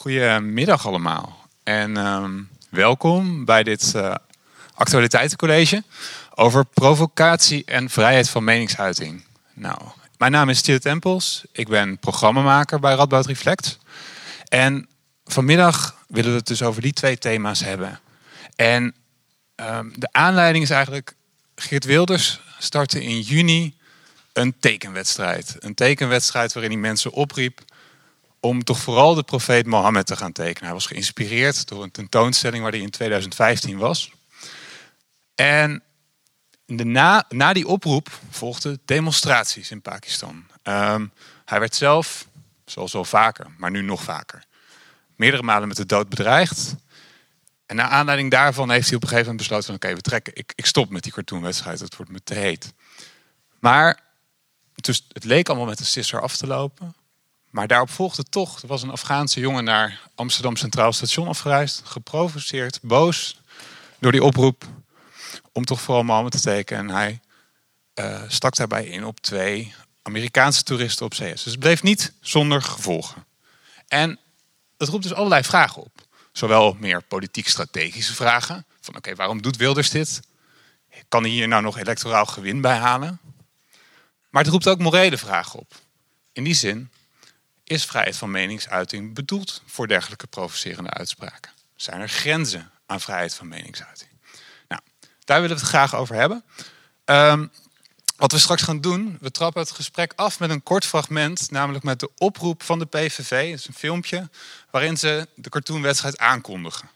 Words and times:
Goedemiddag 0.00 0.86
allemaal 0.86 1.48
en 1.62 1.96
ehm, 1.96 2.40
welkom 2.70 3.44
bij 3.44 3.62
dit 3.62 3.92
uh, 3.96 4.14
actualiteitencollege 4.74 5.82
over 6.34 6.64
provocatie 6.64 7.64
en 7.64 7.90
vrijheid 7.90 8.28
van 8.28 8.44
meningsuiting. 8.44 9.24
Nou, 9.54 9.78
mijn 10.18 10.32
naam 10.32 10.48
is 10.48 10.62
Thiel 10.62 10.78
Tempels, 10.78 11.44
ik 11.52 11.68
ben 11.68 11.98
programmamaker 11.98 12.80
bij 12.80 12.94
Radboud 12.94 13.26
Reflect. 13.26 13.78
En 14.48 14.88
vanmiddag 15.24 15.96
willen 16.08 16.30
we 16.30 16.36
het 16.36 16.46
dus 16.46 16.62
over 16.62 16.82
die 16.82 16.92
twee 16.92 17.18
thema's 17.18 17.60
hebben. 17.60 18.00
En 18.56 18.94
ehm, 19.54 19.88
de 19.94 20.08
aanleiding 20.12 20.64
is 20.64 20.70
eigenlijk, 20.70 21.14
Geert 21.54 21.84
Wilders 21.84 22.40
startte 22.58 23.04
in 23.04 23.20
juni 23.20 23.74
een 24.32 24.54
tekenwedstrijd. 24.60 25.56
Een 25.58 25.74
tekenwedstrijd 25.74 26.52
waarin 26.52 26.72
hij 26.72 26.80
mensen 26.80 27.12
opriep 27.12 27.60
om 28.40 28.64
toch 28.64 28.78
vooral 28.78 29.14
de 29.14 29.22
profeet 29.22 29.66
Mohammed 29.66 30.06
te 30.06 30.16
gaan 30.16 30.32
tekenen. 30.32 30.64
Hij 30.64 30.74
was 30.74 30.86
geïnspireerd 30.86 31.68
door 31.68 31.82
een 31.82 31.90
tentoonstelling 31.90 32.62
waar 32.62 32.72
hij 32.72 32.80
in 32.80 32.90
2015 32.90 33.78
was. 33.78 34.10
En 35.34 35.82
na, 36.66 37.24
na 37.28 37.52
die 37.52 37.66
oproep 37.66 38.20
volgden 38.30 38.80
demonstraties 38.84 39.70
in 39.70 39.82
Pakistan. 39.82 40.46
Ehm, 40.62 41.06
hij 41.44 41.60
werd 41.60 41.74
zelf, 41.74 42.26
zoals 42.64 42.94
al 42.94 43.04
vaker, 43.04 43.46
maar 43.56 43.70
nu 43.70 43.82
nog 43.82 44.02
vaker, 44.02 44.44
meerdere 45.16 45.42
malen 45.42 45.68
met 45.68 45.76
de 45.76 45.86
dood 45.86 46.08
bedreigd. 46.08 46.74
En 47.66 47.76
naar 47.76 47.88
aanleiding 47.88 48.30
daarvan 48.30 48.70
heeft 48.70 48.86
hij 48.86 48.96
op 48.96 49.02
een 49.02 49.08
gegeven 49.08 49.30
moment 49.30 49.48
besloten: 49.48 49.74
oké, 49.74 49.94
we 49.94 50.00
trekken, 50.00 50.36
ik, 50.36 50.52
ik 50.54 50.66
stop 50.66 50.90
met 50.90 51.02
die 51.02 51.12
cartoonwedstrijd, 51.12 51.80
het 51.80 51.96
wordt 51.96 52.12
me 52.12 52.22
te 52.24 52.34
heet. 52.34 52.72
Maar 53.58 54.00
het 54.74 55.24
leek 55.24 55.48
allemaal 55.48 55.66
met 55.66 55.78
de 55.78 55.84
sisser 55.84 56.20
af 56.20 56.36
te 56.36 56.46
lopen. 56.46 56.94
Maar 57.50 57.66
daarop 57.66 57.90
volgde 57.90 58.22
toch, 58.22 58.62
er 58.62 58.68
was 58.68 58.82
een 58.82 58.90
Afghaanse 58.90 59.40
jongen 59.40 59.64
naar 59.64 60.00
Amsterdam 60.14 60.56
Centraal 60.56 60.92
Station 60.92 61.28
afgereisd, 61.28 61.82
geprovoceerd, 61.84 62.78
boos 62.82 63.40
door 63.98 64.12
die 64.12 64.24
oproep 64.24 64.64
om 65.52 65.64
toch 65.64 65.80
vooral 65.80 66.02
Mohammed 66.02 66.32
te 66.32 66.40
tekenen. 66.40 66.88
En 66.88 66.94
hij 66.94 67.20
uh, 67.94 68.22
stak 68.28 68.56
daarbij 68.56 68.84
in 68.84 69.04
op 69.04 69.20
twee 69.20 69.74
Amerikaanse 70.02 70.62
toeristen 70.62 71.06
op 71.06 71.12
CS. 71.12 71.18
Dus 71.18 71.44
het 71.44 71.58
bleef 71.58 71.82
niet 71.82 72.12
zonder 72.20 72.62
gevolgen. 72.62 73.24
En 73.88 74.18
dat 74.76 74.88
roept 74.88 75.02
dus 75.02 75.14
allerlei 75.14 75.42
vragen 75.42 75.82
op. 75.82 76.08
Zowel 76.32 76.76
meer 76.78 77.02
politiek-strategische 77.02 78.14
vragen. 78.14 78.66
Van 78.80 78.96
oké, 78.96 79.14
waarom 79.14 79.42
doet 79.42 79.56
Wilders 79.56 79.90
dit? 79.90 80.20
Kan 81.08 81.22
hij 81.22 81.30
hier 81.30 81.48
nou 81.48 81.62
nog 81.62 81.78
electoraal 81.78 82.26
gewin 82.26 82.60
bij 82.60 82.76
halen? 82.76 83.20
Maar 84.30 84.42
het 84.42 84.52
roept 84.52 84.68
ook 84.68 84.78
morele 84.78 85.18
vragen 85.18 85.58
op. 85.58 85.72
In 86.32 86.44
die 86.44 86.54
zin, 86.54 86.90
is 87.70 87.84
vrijheid 87.84 88.16
van 88.16 88.30
meningsuiting 88.30 89.14
bedoeld 89.14 89.62
voor 89.66 89.88
dergelijke 89.88 90.26
provocerende 90.26 90.90
uitspraken? 90.90 91.52
Zijn 91.76 92.00
er 92.00 92.08
grenzen 92.08 92.70
aan 92.86 93.00
vrijheid 93.00 93.34
van 93.34 93.48
meningsuiting? 93.48 94.10
Nou, 94.68 94.80
daar 95.24 95.40
willen 95.40 95.56
we 95.56 95.62
het 95.62 95.70
graag 95.70 95.94
over 95.94 96.14
hebben. 96.14 96.44
Um, 97.04 97.50
wat 98.16 98.32
we 98.32 98.38
straks 98.38 98.62
gaan 98.62 98.80
doen, 98.80 99.18
we 99.20 99.30
trappen 99.30 99.62
het 99.62 99.70
gesprek 99.70 100.12
af 100.16 100.38
met 100.38 100.50
een 100.50 100.62
kort 100.62 100.84
fragment, 100.84 101.50
namelijk 101.50 101.84
met 101.84 102.00
de 102.00 102.10
oproep 102.16 102.62
van 102.62 102.78
de 102.78 102.86
PVV. 102.86 103.50
Het 103.50 103.60
is 103.60 103.66
een 103.66 103.74
filmpje 103.74 104.28
waarin 104.70 104.96
ze 104.96 105.28
de 105.34 105.48
cartoonwedstrijd 105.48 106.18
aankondigen. 106.18 106.90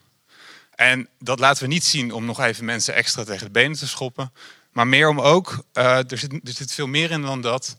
En 0.75 1.09
dat 1.19 1.39
laten 1.39 1.63
we 1.63 1.69
niet 1.69 1.85
zien 1.85 2.13
om 2.13 2.25
nog 2.25 2.41
even 2.41 2.65
mensen 2.65 2.95
extra 2.95 3.25
tegen 3.25 3.47
de 3.47 3.53
benen 3.53 3.77
te 3.77 3.89
schoppen, 3.89 4.33
maar 4.73 4.87
meer 4.87 5.09
om 5.09 5.21
ook, 5.21 5.65
uh, 5.75 6.11
er, 6.11 6.19
zit, 6.19 6.33
er 6.33 6.53
zit 6.53 6.73
veel 6.73 6.87
meer 6.87 7.11
in 7.11 7.23
dan 7.23 7.41
dat, 7.41 7.77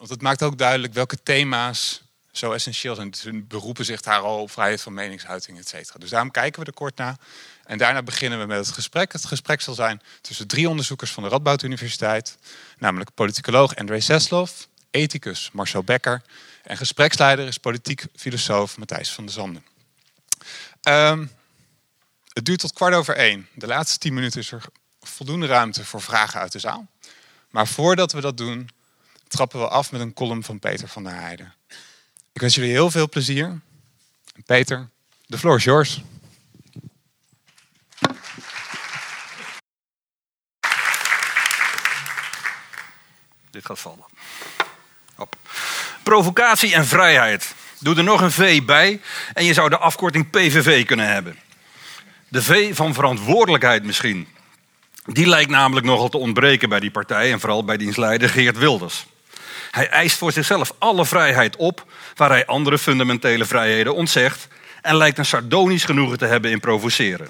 want 0.00 0.12
het 0.12 0.22
maakt 0.22 0.42
ook 0.42 0.58
duidelijk 0.58 0.92
welke 0.92 1.22
thema's 1.22 2.02
zo 2.32 2.52
essentieel 2.52 2.94
zijn. 2.94 3.14
Ze 3.14 3.32
beroepen 3.32 3.84
zich 3.84 4.00
daar 4.00 4.20
al 4.20 4.40
op 4.40 4.50
vrijheid 4.50 4.80
van 4.80 4.94
meningsuiting, 4.94 5.58
et 5.58 5.68
cetera. 5.68 5.98
Dus 5.98 6.10
daarom 6.10 6.30
kijken 6.30 6.60
we 6.60 6.66
er 6.66 6.72
kort 6.72 6.96
naar. 6.96 7.16
En 7.64 7.78
daarna 7.78 8.02
beginnen 8.02 8.38
we 8.38 8.46
met 8.46 8.66
het 8.66 8.74
gesprek. 8.74 9.12
Het 9.12 9.24
gesprek 9.24 9.60
zal 9.60 9.74
zijn 9.74 10.02
tussen 10.20 10.46
drie 10.46 10.68
onderzoekers 10.68 11.10
van 11.10 11.22
de 11.22 11.28
Radboud 11.28 11.62
Universiteit. 11.62 12.38
Namelijk 12.78 13.14
politicoloog 13.14 13.76
André 13.76 14.00
Seslov, 14.00 14.50
ethicus 14.90 15.50
Marcel 15.52 15.82
Becker... 15.82 16.22
en 16.62 16.76
gespreksleider 16.76 17.46
is 17.46 17.58
politiek 17.58 18.04
filosoof 18.16 18.76
Matthijs 18.76 19.12
van 19.12 19.24
der 19.24 19.34
Zanden. 19.34 19.64
Um, 20.82 21.32
het 22.32 22.44
duurt 22.44 22.60
tot 22.60 22.72
kwart 22.72 22.94
over 22.94 23.16
één. 23.16 23.48
De 23.54 23.66
laatste 23.66 23.98
tien 23.98 24.14
minuten 24.14 24.40
is 24.40 24.52
er 24.52 24.64
voldoende 25.00 25.46
ruimte 25.46 25.84
voor 25.84 26.02
vragen 26.02 26.40
uit 26.40 26.52
de 26.52 26.58
zaal. 26.58 26.86
Maar 27.50 27.68
voordat 27.68 28.12
we 28.12 28.20
dat 28.20 28.36
doen, 28.36 28.70
trappen 29.30 29.60
we 29.60 29.68
af 29.68 29.92
met 29.92 30.00
een 30.00 30.12
column 30.12 30.44
van 30.44 30.58
Peter 30.58 30.88
van 30.88 31.02
der 31.02 31.14
Heijden. 31.14 31.54
Ik 32.32 32.40
wens 32.40 32.54
jullie 32.54 32.70
heel 32.70 32.90
veel 32.90 33.08
plezier. 33.08 33.60
Peter, 34.46 34.88
de 35.26 35.38
floor 35.38 35.56
is 35.56 35.64
yours. 35.64 36.02
Dit 43.50 43.66
gaat 43.66 43.78
vallen. 43.78 44.04
Op. 45.16 45.36
Provocatie 46.02 46.74
en 46.74 46.86
vrijheid. 46.86 47.54
Doe 47.78 47.96
er 47.96 48.04
nog 48.04 48.20
een 48.20 48.30
V 48.30 48.62
bij 48.64 49.00
en 49.32 49.44
je 49.44 49.52
zou 49.52 49.68
de 49.68 49.78
afkorting 49.78 50.30
PVV 50.30 50.84
kunnen 50.86 51.08
hebben. 51.08 51.38
De 52.28 52.42
V 52.42 52.76
van 52.76 52.94
verantwoordelijkheid 52.94 53.84
misschien. 53.84 54.28
Die 55.04 55.26
lijkt 55.26 55.50
namelijk 55.50 55.86
nogal 55.86 56.08
te 56.08 56.18
ontbreken 56.18 56.68
bij 56.68 56.80
die 56.80 56.90
partij 56.90 57.32
en 57.32 57.40
vooral 57.40 57.64
bij 57.64 57.76
dienstleider 57.76 58.28
Geert 58.28 58.58
Wilders. 58.58 59.06
Hij 59.70 59.88
eist 59.88 60.18
voor 60.18 60.32
zichzelf 60.32 60.72
alle 60.78 61.06
vrijheid 61.06 61.56
op 61.56 61.84
waar 62.14 62.30
hij 62.30 62.46
andere 62.46 62.78
fundamentele 62.78 63.44
vrijheden 63.44 63.94
ontzegt 63.94 64.48
en 64.82 64.96
lijkt 64.96 65.18
een 65.18 65.24
sardonisch 65.24 65.84
genoegen 65.84 66.18
te 66.18 66.26
hebben 66.26 66.50
in 66.50 66.60
provoceren. 66.60 67.28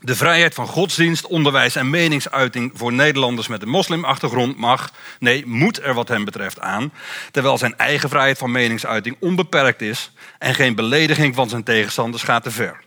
De 0.00 0.16
vrijheid 0.16 0.54
van 0.54 0.66
godsdienst, 0.66 1.26
onderwijs 1.26 1.76
en 1.76 1.90
meningsuiting 1.90 2.72
voor 2.74 2.92
Nederlanders 2.92 3.48
met 3.48 3.62
een 3.62 3.68
moslimachtergrond 3.68 4.56
mag, 4.56 4.90
nee, 5.18 5.46
moet 5.46 5.82
er 5.82 5.94
wat 5.94 6.08
hem 6.08 6.24
betreft 6.24 6.60
aan, 6.60 6.92
terwijl 7.30 7.58
zijn 7.58 7.76
eigen 7.76 8.08
vrijheid 8.08 8.38
van 8.38 8.50
meningsuiting 8.50 9.16
onbeperkt 9.20 9.82
is 9.82 10.12
en 10.38 10.54
geen 10.54 10.74
belediging 10.74 11.34
van 11.34 11.48
zijn 11.48 11.62
tegenstanders 11.62 12.22
gaat 12.22 12.42
te 12.42 12.50
ver 12.50 12.80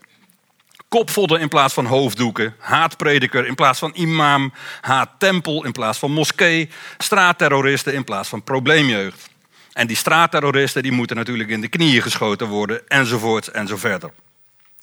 kopvodden 0.95 1.39
in 1.39 1.47
plaats 1.47 1.73
van 1.73 1.85
hoofddoeken, 1.85 2.55
haatprediker 2.59 3.47
in 3.47 3.55
plaats 3.55 3.79
van 3.79 3.91
imam, 3.93 4.53
haattempel 4.81 5.65
in 5.65 5.71
plaats 5.71 5.99
van 5.99 6.11
moskee, 6.11 6.69
straatterroristen 6.97 7.93
in 7.93 8.03
plaats 8.03 8.29
van 8.29 8.43
probleemjeugd. 8.43 9.29
En 9.73 9.87
die 9.87 9.95
straatterroristen 9.95 10.83
die 10.83 10.91
moeten 10.91 11.15
natuurlijk 11.15 11.49
in 11.49 11.61
de 11.61 11.67
knieën 11.67 12.01
geschoten 12.01 12.47
worden, 12.47 12.87
enzovoort 12.87 13.47
en 13.47 13.67
zo 13.67 13.77
verder. 13.77 14.11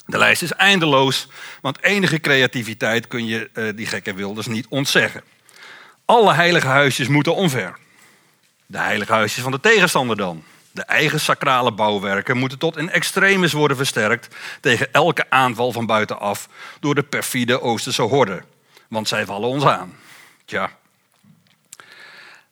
De 0.07 0.19
lijst 0.19 0.43
is 0.43 0.53
eindeloos, 0.53 1.29
want 1.61 1.83
enige 1.83 2.21
creativiteit 2.21 3.07
kun 3.07 3.27
je 3.27 3.51
uh, 3.55 3.69
die 3.75 3.87
gekke 3.87 4.15
wilders 4.15 4.47
niet 4.47 4.67
ontzeggen. 4.69 5.23
Alle 6.05 6.33
heilige 6.33 6.67
huisjes 6.67 7.09
moeten 7.09 7.35
omver. 7.35 7.77
De 8.67 8.79
heilige 8.79 9.13
huisjes 9.13 9.43
van 9.43 9.53
de 9.53 9.61
tegenstander 9.61 10.17
dan. 10.17 10.45
De 10.73 10.83
eigen 10.83 11.21
sacrale 11.21 11.73
bouwwerken 11.73 12.37
moeten 12.37 12.59
tot 12.59 12.77
in 12.77 12.91
extremis 12.91 13.53
worden 13.53 13.77
versterkt 13.77 14.35
tegen 14.61 14.93
elke 14.93 15.31
aanval 15.31 15.73
van 15.73 15.87
buitenaf 15.87 16.49
door 16.81 16.95
de 16.95 17.03
perfide 17.03 17.61
Oosterse 17.61 18.03
horde. 18.03 18.43
Want 18.89 19.09
zij 19.09 19.27
vallen 19.27 19.49
ons 19.49 19.65
aan. 19.65 19.95
Tja. 20.45 20.71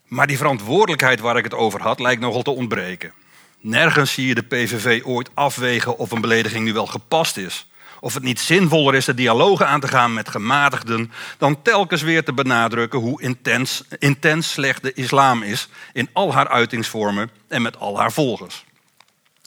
Maar 0.05 0.27
die 0.27 0.37
verantwoordelijkheid 0.37 1.21
waar 1.21 1.37
ik 1.37 1.45
het 1.45 1.55
over 1.55 1.83
had, 1.83 2.01
lijkt 2.01 2.21
nogal 2.21 2.43
te 2.43 2.51
ontbreken. 2.51 3.13
Nergens 3.61 4.13
zie 4.13 4.27
je 4.27 4.35
de 4.35 4.43
PVV 4.43 5.05
ooit 5.05 5.31
afwegen 5.35 5.99
of 5.99 6.11
een 6.11 6.21
belediging 6.21 6.65
nu 6.65 6.73
wel 6.73 6.87
gepast 6.87 7.37
is. 7.37 7.70
Of 8.01 8.15
het 8.15 8.23
niet 8.23 8.41
zinvoller 8.41 8.95
is 8.95 9.05
de 9.05 9.15
dialogen 9.15 9.67
aan 9.67 9.81
te 9.81 9.89
gaan 9.89 10.15
met 10.15 10.29
gematigden 10.29 11.13
dan 11.39 11.63
telkens 11.63 12.03
weer 12.03 12.25
te 12.25 12.33
benadrukken 12.33 12.99
hoe 12.99 13.23
intens, 13.23 13.85
intens 13.99 14.53
slecht 14.53 14.83
de 14.83 14.93
islam 14.93 15.43
is 15.43 15.69
in 15.93 16.09
al 16.13 16.33
haar 16.33 16.49
uitingsvormen 16.49 17.31
en 17.49 17.63
met 17.63 17.79
al 17.79 17.99
haar 17.99 18.13
volgers. 18.13 18.65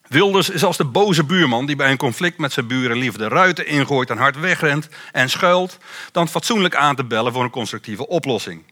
Wilders 0.08 0.50
is 0.50 0.64
als 0.64 0.78
de 0.78 0.86
boze 0.86 1.24
buurman 1.24 1.66
die 1.66 1.76
bij 1.76 1.92
een 1.92 1.98
conflict 1.98 2.38
met 2.38 2.54
zijn 2.54 2.68
buren 2.68 2.98
liever 2.98 3.20
de 3.20 3.28
ruiten 3.28 3.68
ingooit 3.68 4.10
en 4.10 4.18
hard 4.18 4.40
wegrent 4.40 4.90
en 5.12 5.30
schuilt, 5.30 5.78
dan 6.12 6.28
fatsoenlijk 6.28 6.76
aan 6.76 6.96
te 6.96 7.04
bellen 7.04 7.34
voor 7.34 7.44
een 7.44 7.50
constructieve 7.50 8.08
oplossing. 8.08 8.64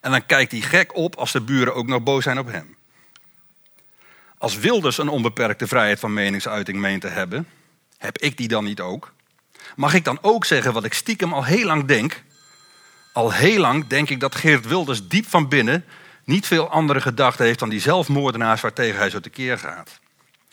En 0.00 0.10
dan 0.10 0.26
kijkt 0.26 0.52
hij 0.52 0.60
gek 0.60 0.96
op 0.96 1.16
als 1.16 1.32
de 1.32 1.40
buren 1.40 1.74
ook 1.74 1.86
nog 1.86 2.02
boos 2.02 2.22
zijn 2.22 2.38
op 2.38 2.52
hem. 2.52 2.76
Als 4.38 4.58
Wilders 4.58 4.98
een 4.98 5.08
onbeperkte 5.08 5.66
vrijheid 5.66 6.00
van 6.00 6.12
meningsuiting 6.12 6.78
meent 6.78 7.00
te 7.00 7.08
hebben, 7.08 7.48
heb 8.04 8.18
ik 8.18 8.36
die 8.36 8.48
dan 8.48 8.64
niet 8.64 8.80
ook? 8.80 9.12
Mag 9.76 9.94
ik 9.94 10.04
dan 10.04 10.18
ook 10.20 10.44
zeggen 10.44 10.72
wat 10.72 10.84
ik 10.84 10.92
stiekem 10.94 11.32
al 11.32 11.44
heel 11.44 11.66
lang 11.66 11.84
denk? 11.84 12.22
Al 13.12 13.32
heel 13.32 13.60
lang 13.60 13.86
denk 13.86 14.10
ik 14.10 14.20
dat 14.20 14.34
Geert 14.34 14.66
Wilders 14.66 15.08
diep 15.08 15.26
van 15.28 15.48
binnen 15.48 15.84
niet 16.24 16.46
veel 16.46 16.70
andere 16.70 17.00
gedachten 17.00 17.44
heeft 17.44 17.58
dan 17.58 17.68
die 17.68 17.80
zelfmoordenaars 17.80 18.60
waartegen 18.60 18.98
hij 18.98 19.10
zo 19.10 19.20
tekeer 19.20 19.58
gaat. 19.58 19.98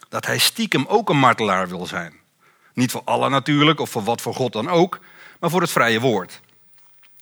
Dat 0.09 0.25
hij 0.25 0.37
stiekem 0.37 0.85
ook 0.87 1.09
een 1.09 1.17
martelaar 1.17 1.67
wil 1.67 1.85
zijn. 1.85 2.13
Niet 2.73 2.91
voor 2.91 3.01
Allah 3.05 3.31
natuurlijk, 3.31 3.79
of 3.79 3.89
voor 3.89 4.03
wat 4.03 4.21
voor 4.21 4.33
God 4.33 4.53
dan 4.53 4.69
ook, 4.69 4.99
maar 5.39 5.49
voor 5.49 5.61
het 5.61 5.71
vrije 5.71 5.99
woord. 5.99 6.39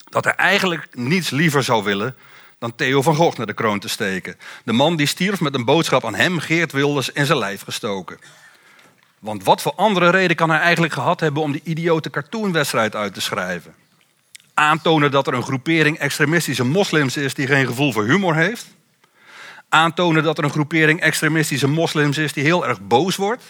Dat 0.04 0.24
hij 0.24 0.34
eigenlijk 0.34 0.96
niets 0.96 1.30
liever 1.30 1.64
zou 1.64 1.84
willen 1.84 2.16
dan 2.60 2.76
Theo 2.76 3.02
van 3.02 3.16
Gogh 3.16 3.38
naar 3.38 3.46
de 3.46 3.54
kroon 3.54 3.80
te 3.80 3.90
steken. 3.90 4.38
De 4.64 4.74
man 4.74 4.96
die 4.96 5.08
stierf 5.08 5.40
met 5.40 5.54
een 5.54 5.66
boodschap 5.66 6.06
aan 6.06 6.16
hem, 6.16 6.40
Geert 6.40 6.72
Wilders, 6.72 7.10
in 7.10 7.26
zijn 7.26 7.38
lijf 7.38 7.64
gestoken. 7.64 8.20
Want 9.20 9.44
wat 9.44 9.62
voor 9.62 9.74
andere 9.76 10.10
reden 10.10 10.36
kan 10.36 10.50
hij 10.50 10.60
eigenlijk 10.60 10.94
gehad 10.94 11.20
hebben 11.20 11.44
om 11.44 11.52
die 11.52 11.62
idiote 11.64 12.10
cartoonwedstrijd 12.10 12.96
uit 12.96 13.14
te 13.14 13.22
schrijven? 13.22 13.76
Aantonen 14.54 15.12
dat 15.12 15.28
er 15.28 15.34
een 15.34 15.44
groepering 15.44 15.98
extremistische 15.98 16.64
moslims 16.64 17.18
is 17.18 17.34
die 17.34 17.48
geen 17.48 17.66
gevoel 17.66 17.92
voor 17.92 18.04
humor 18.04 18.36
heeft? 18.36 18.66
Aantonen 19.70 20.24
dat 20.24 20.38
er 20.38 20.44
een 20.44 20.50
groepering 20.50 21.02
extremistische 21.02 21.68
moslims 21.68 22.18
is 22.18 22.34
die 22.34 22.44
heel 22.44 22.68
erg 22.68 22.82
boos 22.82 23.16
wordt? 23.16 23.44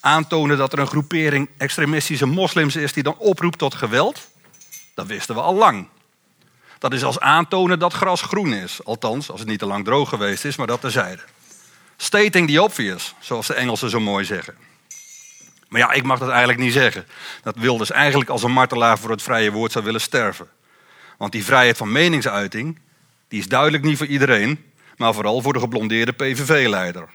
Aantonen 0.00 0.56
dat 0.56 0.72
er 0.72 0.78
een 0.78 0.86
groepering 0.86 1.48
extremistische 1.56 2.26
moslims 2.26 2.76
is 2.76 2.92
die 2.92 3.02
dan 3.02 3.16
oproept 3.18 3.58
tot 3.58 3.74
geweld? 3.74 4.28
Dat 4.94 5.06
wisten 5.06 5.34
we 5.34 5.40
al 5.40 5.54
lang. 5.54 5.88
Dat 6.78 6.92
is 6.92 7.04
als 7.04 7.20
aantonen 7.20 7.78
dat 7.78 7.92
gras 7.92 8.22
groen 8.22 8.52
is. 8.52 8.84
Althans, 8.84 9.30
als 9.30 9.40
het 9.40 9.48
niet 9.48 9.58
te 9.58 9.66
lang 9.66 9.84
droog 9.84 10.08
geweest 10.08 10.44
is, 10.44 10.56
maar 10.56 10.66
dat 10.66 10.80
terzijde. 10.80 11.22
Stating 11.96 12.50
the 12.50 12.62
obvious, 12.62 13.14
zoals 13.20 13.46
de 13.46 13.54
Engelsen 13.54 13.90
zo 13.90 14.00
mooi 14.00 14.24
zeggen. 14.24 14.54
Maar 15.72 15.80
ja, 15.80 15.92
ik 15.92 16.02
mag 16.02 16.18
dat 16.18 16.28
eigenlijk 16.28 16.58
niet 16.58 16.72
zeggen. 16.72 17.06
Dat 17.42 17.56
Wilders 17.56 17.90
eigenlijk 17.90 18.30
als 18.30 18.42
een 18.42 18.52
martelaar 18.52 18.98
voor 18.98 19.10
het 19.10 19.22
vrije 19.22 19.52
woord 19.52 19.72
zou 19.72 19.84
willen 19.84 20.00
sterven. 20.00 20.48
Want 21.18 21.32
die 21.32 21.44
vrijheid 21.44 21.76
van 21.76 21.92
meningsuiting, 21.92 22.78
die 23.28 23.40
is 23.40 23.48
duidelijk 23.48 23.82
niet 23.84 23.98
voor 23.98 24.06
iedereen, 24.06 24.72
maar 24.96 25.14
vooral 25.14 25.42
voor 25.42 25.52
de 25.52 25.58
geblondeerde 25.58 26.12
PVV-leider. 26.12 27.08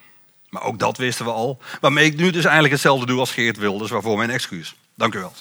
Maar 0.50 0.64
ook 0.64 0.80
dat 0.80 0.98
wisten 0.98 1.26
we 1.26 1.32
al. 1.32 1.62
Waarmee 1.82 2.06
ik 2.06 2.18
nu 2.18 2.30
dus 2.30 2.44
eigenlijk 2.44 2.74
hetzelfde 2.74 3.06
doe 3.06 3.20
als 3.20 3.32
Geert 3.32 3.58
Wilders, 3.58 3.92
waarvoor 3.92 4.18
mijn 4.18 4.30
excuus. 4.30 4.76
Dank 4.96 5.14
u 5.16 5.20
wel. 5.20 5.34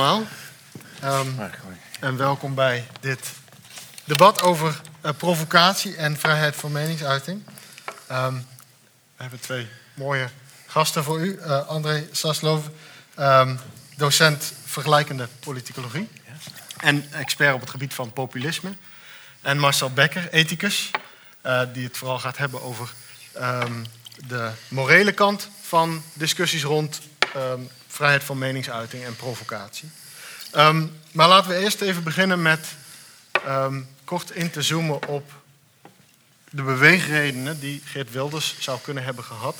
Allemaal. 0.00 0.26
Um, 1.04 1.40
en 2.00 2.16
welkom 2.16 2.54
bij 2.54 2.86
dit 3.00 3.32
debat 4.04 4.40
over 4.40 4.80
uh, 5.04 5.10
provocatie 5.16 5.96
en 5.96 6.16
vrijheid 6.16 6.56
van 6.56 6.72
meningsuiting. 6.72 7.42
Um, 8.12 8.46
we 9.16 9.22
hebben 9.22 9.40
twee 9.40 9.68
mooie 9.94 10.28
gasten 10.66 11.04
voor 11.04 11.20
u. 11.20 11.38
Uh, 11.38 11.66
André 11.66 12.08
Saslov, 12.12 12.66
um, 13.18 13.58
docent 13.96 14.52
vergelijkende 14.64 15.28
politicologie 15.40 16.08
en 16.76 17.12
expert 17.12 17.54
op 17.54 17.60
het 17.60 17.70
gebied 17.70 17.94
van 17.94 18.12
populisme. 18.12 18.74
En 19.40 19.58
Marcel 19.58 19.90
Becker, 19.90 20.28
ethicus, 20.30 20.90
uh, 21.46 21.62
die 21.72 21.84
het 21.84 21.96
vooral 21.96 22.18
gaat 22.18 22.36
hebben 22.36 22.62
over 22.62 22.92
de 24.26 24.50
morele 24.68 25.12
kant 25.12 25.48
van 25.62 26.02
discussies 26.12 26.62
rond 26.62 27.00
vrijheid 27.94 28.24
van 28.24 28.38
meningsuiting 28.38 29.04
en 29.04 29.16
provocatie. 29.16 29.90
Um, 30.56 30.96
maar 31.12 31.28
laten 31.28 31.50
we 31.50 31.56
eerst 31.58 31.80
even 31.80 32.02
beginnen 32.02 32.42
met 32.42 32.66
um, 33.46 33.88
kort 34.04 34.30
in 34.30 34.50
te 34.50 34.62
zoomen 34.62 35.08
op 35.08 35.32
de 36.50 36.62
beweegredenen 36.62 37.60
die 37.60 37.82
Geert 37.84 38.10
Wilders 38.10 38.56
zou 38.58 38.78
kunnen 38.82 39.04
hebben 39.04 39.24
gehad 39.24 39.56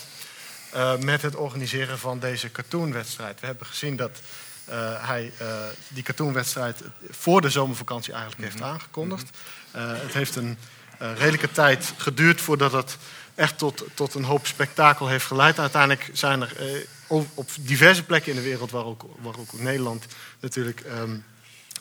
uh, 0.75 0.96
met 0.96 1.22
het 1.22 1.36
organiseren 1.36 1.98
van 1.98 2.19
deze 2.19 2.52
cartoonwedstrijd. 2.52 3.40
We 3.40 3.46
hebben 3.46 3.66
gezien 3.66 3.96
dat 3.96 4.20
uh, 4.69 4.75
hij 5.08 5.32
uh, 5.40 5.48
die 5.88 6.02
cartoonwedstrijd 6.02 6.82
voor 7.10 7.40
de 7.40 7.50
zomervakantie 7.50 8.12
eigenlijk 8.12 8.42
heeft 8.42 8.58
mhm. 8.58 8.69
aangekondigd. 8.69 9.30
het 9.78 10.12
heeft 10.12 10.37
een 10.37 10.58
redelijke 10.98 11.50
tijd 11.50 11.92
geduurd 11.96 12.40
voordat 12.40 12.72
het 12.72 12.96
echt 13.34 13.58
tot, 13.58 13.84
tot 13.94 14.14
een 14.14 14.25
hoop 14.25 14.46
spektakel 14.46 15.08
heeft 15.08 15.26
geleid. 15.26 15.58
Uiteindelijk 15.58 16.10
zijn 16.12 16.42
er 16.42 16.86
op 17.34 17.50
diverse 17.60 18.02
plekken 18.02 18.31
in 18.31 18.38
de 18.38 18.44
wereld, 18.44 18.70
waar 18.70 18.84
ook, 18.84 19.04
waar 19.20 19.38
ook 19.38 19.52
Nederland 19.52 20.06
natuurlijk, 20.40 20.84
um, 20.86 21.25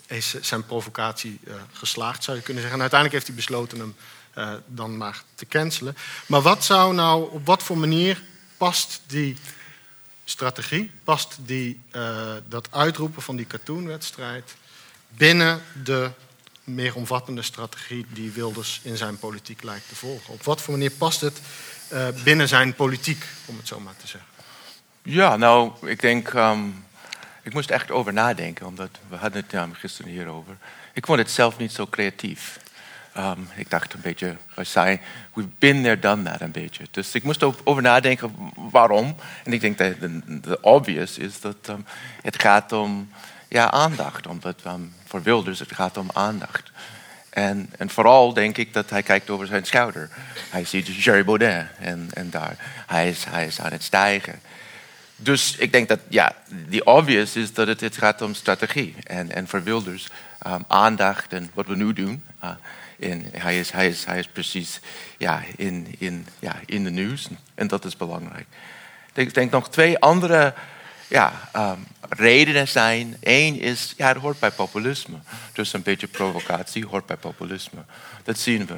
is 0.08 0.42
zijn 0.42 0.66
provocatie 0.66 1.40
uh, 1.44 1.54
geslaagd, 1.72 2.24
zou 2.24 2.38
je 2.38 2.44
kunnen 2.44 2.62
zeggen. 2.62 2.82
En 2.82 2.90
uiteindelijk 2.92 3.12
heeft 3.12 3.28
hij 3.28 3.36
besloten 3.36 3.80
hem 3.80 3.96
uh, 4.38 4.54
dan 4.66 4.98
maar 4.98 5.24
te 5.36 5.46
cancelen. 5.46 5.98
Maar 6.26 6.42
wat 6.42 6.66
zou 6.66 6.94
nou, 6.94 7.32
op 7.32 7.46
wat 7.46 7.64
voor 7.64 7.78
manier 7.78 8.22
past 8.58 9.02
die 9.08 9.38
strategie, 10.26 10.92
past 11.04 11.38
die, 11.40 11.82
uh, 11.92 12.34
dat 12.48 12.68
uitroepen 12.72 13.22
van 13.22 13.36
die 13.36 13.48
cartoonwedstrijd 13.48 14.56
binnen 15.08 15.62
de 15.84 16.12
meer 16.64 16.96
omvattende 16.96 17.42
strategie 17.42 18.06
die 18.10 18.32
Wilders 18.32 18.80
in 18.84 18.98
zijn 18.98 19.18
politiek 19.18 19.64
lijkt 19.64 19.88
te 19.88 19.96
volgen? 19.96 20.34
Op 20.34 20.44
wat 20.44 20.62
voor 20.62 20.74
manier 20.74 20.92
past 20.92 21.22
het 21.22 21.42
binnen 22.24 22.48
zijn 22.48 22.74
politiek, 22.74 23.26
om 23.46 23.58
het 23.58 23.68
zo 23.68 23.80
maar 23.80 23.96
te 23.98 24.08
zeggen? 24.08 24.30
Ja, 25.02 25.38
nou, 25.38 25.72
ik 25.88 26.02
denk, 26.02 26.34
um, 26.34 26.86
ik 27.42 27.54
moest 27.54 27.70
echt 27.70 27.92
over 27.92 28.14
nadenken, 28.14 28.66
omdat 28.66 28.90
we 29.10 29.16
hadden 29.16 29.46
het 29.48 29.78
gisteren 29.78 30.12
hierover. 30.12 30.58
Ik 30.94 31.06
vond 31.06 31.20
het 31.20 31.32
zelf 31.32 31.58
niet 31.58 31.72
zo 31.72 31.88
creatief. 31.88 32.60
Um, 33.18 33.48
ik 33.56 33.70
dacht 33.70 33.94
een 33.94 34.02
beetje, 34.02 34.38
wij 34.56 34.64
zei, 34.64 35.00
we've 35.34 35.50
been 35.60 35.84
there, 35.84 36.00
done 36.00 36.24
that 36.24 36.42
een 36.42 36.52
beetje. 36.52 36.84
Dus 36.92 37.16
ik 37.16 37.24
moest 37.24 37.44
over 37.64 37.82
nadenken 37.82 38.32
waarom. 38.56 39.16
En 39.44 39.54
ik 39.54 39.62
denk 39.62 39.78
dat 39.78 39.96
de 40.44 40.62
obvious 40.62 41.18
is 41.18 41.42
dat 41.42 41.56
um, 41.70 41.86
het 42.22 42.42
gaat 42.42 42.72
om 42.72 43.10
ja, 43.54 43.72
aandacht. 43.72 44.28
Omdat 44.28 44.62
um, 44.68 44.94
voor 45.06 45.22
Wilders 45.22 45.60
het 45.60 45.76
gaat 45.76 45.98
om 45.98 46.10
aandacht. 46.14 46.72
En, 47.30 47.70
en 47.78 47.90
vooral 47.90 48.34
denk 48.34 48.58
ik 48.58 48.74
dat 48.74 48.90
hij 48.90 49.04
kijkt 49.04 49.30
over 49.30 49.48
zijn 49.48 49.66
schouder. 49.66 50.10
Hij 50.50 50.66
ziet 50.66 51.04
Jerry 51.04 51.24
Baudet 51.24 51.66
en, 51.80 52.10
en 52.14 52.30
daar. 52.30 52.56
Hij 52.88 53.10
is, 53.10 53.24
hij 53.24 53.46
is 53.46 53.62
aan 53.62 53.72
het 53.72 53.84
stijgen. 53.84 54.40
Dus 55.16 55.56
ik 55.56 55.72
denk 55.72 55.88
dat, 55.88 56.00
ja, 56.08 56.36
die 56.68 56.86
obvious 56.86 57.36
is 57.36 57.54
dat 57.54 57.68
het, 57.68 57.82
het 57.82 57.98
gaat 57.98 58.22
om 58.22 58.34
strategie. 58.34 58.96
En, 59.04 59.32
en 59.32 59.48
voor 59.48 59.64
Wilders 59.64 60.08
um, 60.48 60.64
aandacht 60.68 61.34
en 61.34 61.52
wat 61.54 61.68
we 61.68 61.76
nu 61.76 61.94
doen. 61.94 62.24
Uh, 62.44 62.50
in, 62.98 63.28
hij, 63.32 63.60
is, 63.60 63.72
hij, 63.72 63.88
is, 63.88 64.06
hij 64.06 64.20
is 64.20 64.28
precies 64.28 64.80
ja, 65.18 65.44
in, 65.56 65.96
in, 65.98 66.28
ja, 66.40 66.56
in 66.66 66.84
de 66.84 66.90
nieuws 66.90 67.28
en 67.56 67.68
dat 67.68 67.86
is 67.86 67.98
belangrijk. 67.98 68.46
Ik 69.14 69.34
denk 69.34 69.52
nog 69.52 69.70
twee 69.70 70.00
andere 70.00 70.54
ja, 71.08 71.50
um, 71.56 71.88
redenen 72.10 72.68
zijn. 72.68 73.18
Eén 73.22 73.60
is, 73.60 73.94
ja, 73.98 74.08
het 74.08 74.18
hoort 74.18 74.40
bij 74.40 74.52
populisme. 74.52 75.18
Dus 75.54 75.74
een 75.74 75.82
beetje 75.82 76.08
provocatie 76.08 76.86
hoort 76.86 77.06
bij 77.06 77.18
populisme. 77.18 77.80
Dat 78.24 78.38
zien 78.38 78.66
we. 78.66 78.78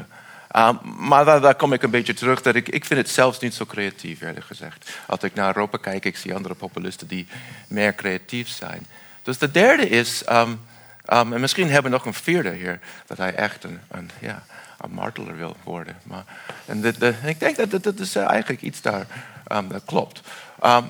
Um, 0.59 0.79
maar 0.97 1.25
daar, 1.25 1.55
kom 1.55 1.73
ik 1.73 1.83
een 1.83 1.89
beetje 1.89 2.13
terug. 2.13 2.41
Dat 2.41 2.55
ik, 2.55 2.69
ik 2.69 2.85
vind 2.85 2.99
het 2.99 3.09
zelfs 3.09 3.39
niet 3.39 3.53
zo 3.53 3.65
creatief, 3.65 4.21
eerlijk 4.21 4.45
gezegd. 4.45 4.89
Als 5.07 5.19
ik 5.19 5.33
naar 5.33 5.47
Europa 5.47 5.77
kijk, 5.77 6.05
ik 6.05 6.17
zie 6.17 6.35
andere 6.35 6.55
populisten 6.55 7.07
die 7.07 7.27
meer 7.67 7.95
creatief 7.95 8.47
zijn. 8.47 8.85
Dus 9.23 9.37
de 9.37 9.51
derde 9.51 9.89
is, 9.89 10.23
um, 10.31 10.59
en 11.05 11.39
misschien 11.39 11.69
hebben 11.69 11.91
we 11.91 11.97
nog 11.97 12.05
een 12.05 12.13
vierde 12.13 12.51
hier, 12.51 12.79
dat 13.05 13.17
hij 13.17 13.35
echt 13.35 13.63
een, 13.63 14.11
ja, 14.19 14.43
een 14.81 14.91
marteler 14.91 15.37
wil 15.37 15.55
worden. 15.63 15.97
Maar, 16.03 16.23
en 16.65 16.85
ik 17.25 17.39
denk 17.39 17.55
dat 17.69 17.83
dat 17.83 17.99
is 17.99 18.15
uh, 18.15 18.29
eigenlijk 18.29 18.61
iets 18.61 18.81
daar 18.81 19.05
dat 19.47 19.83
klopt. 19.85 20.21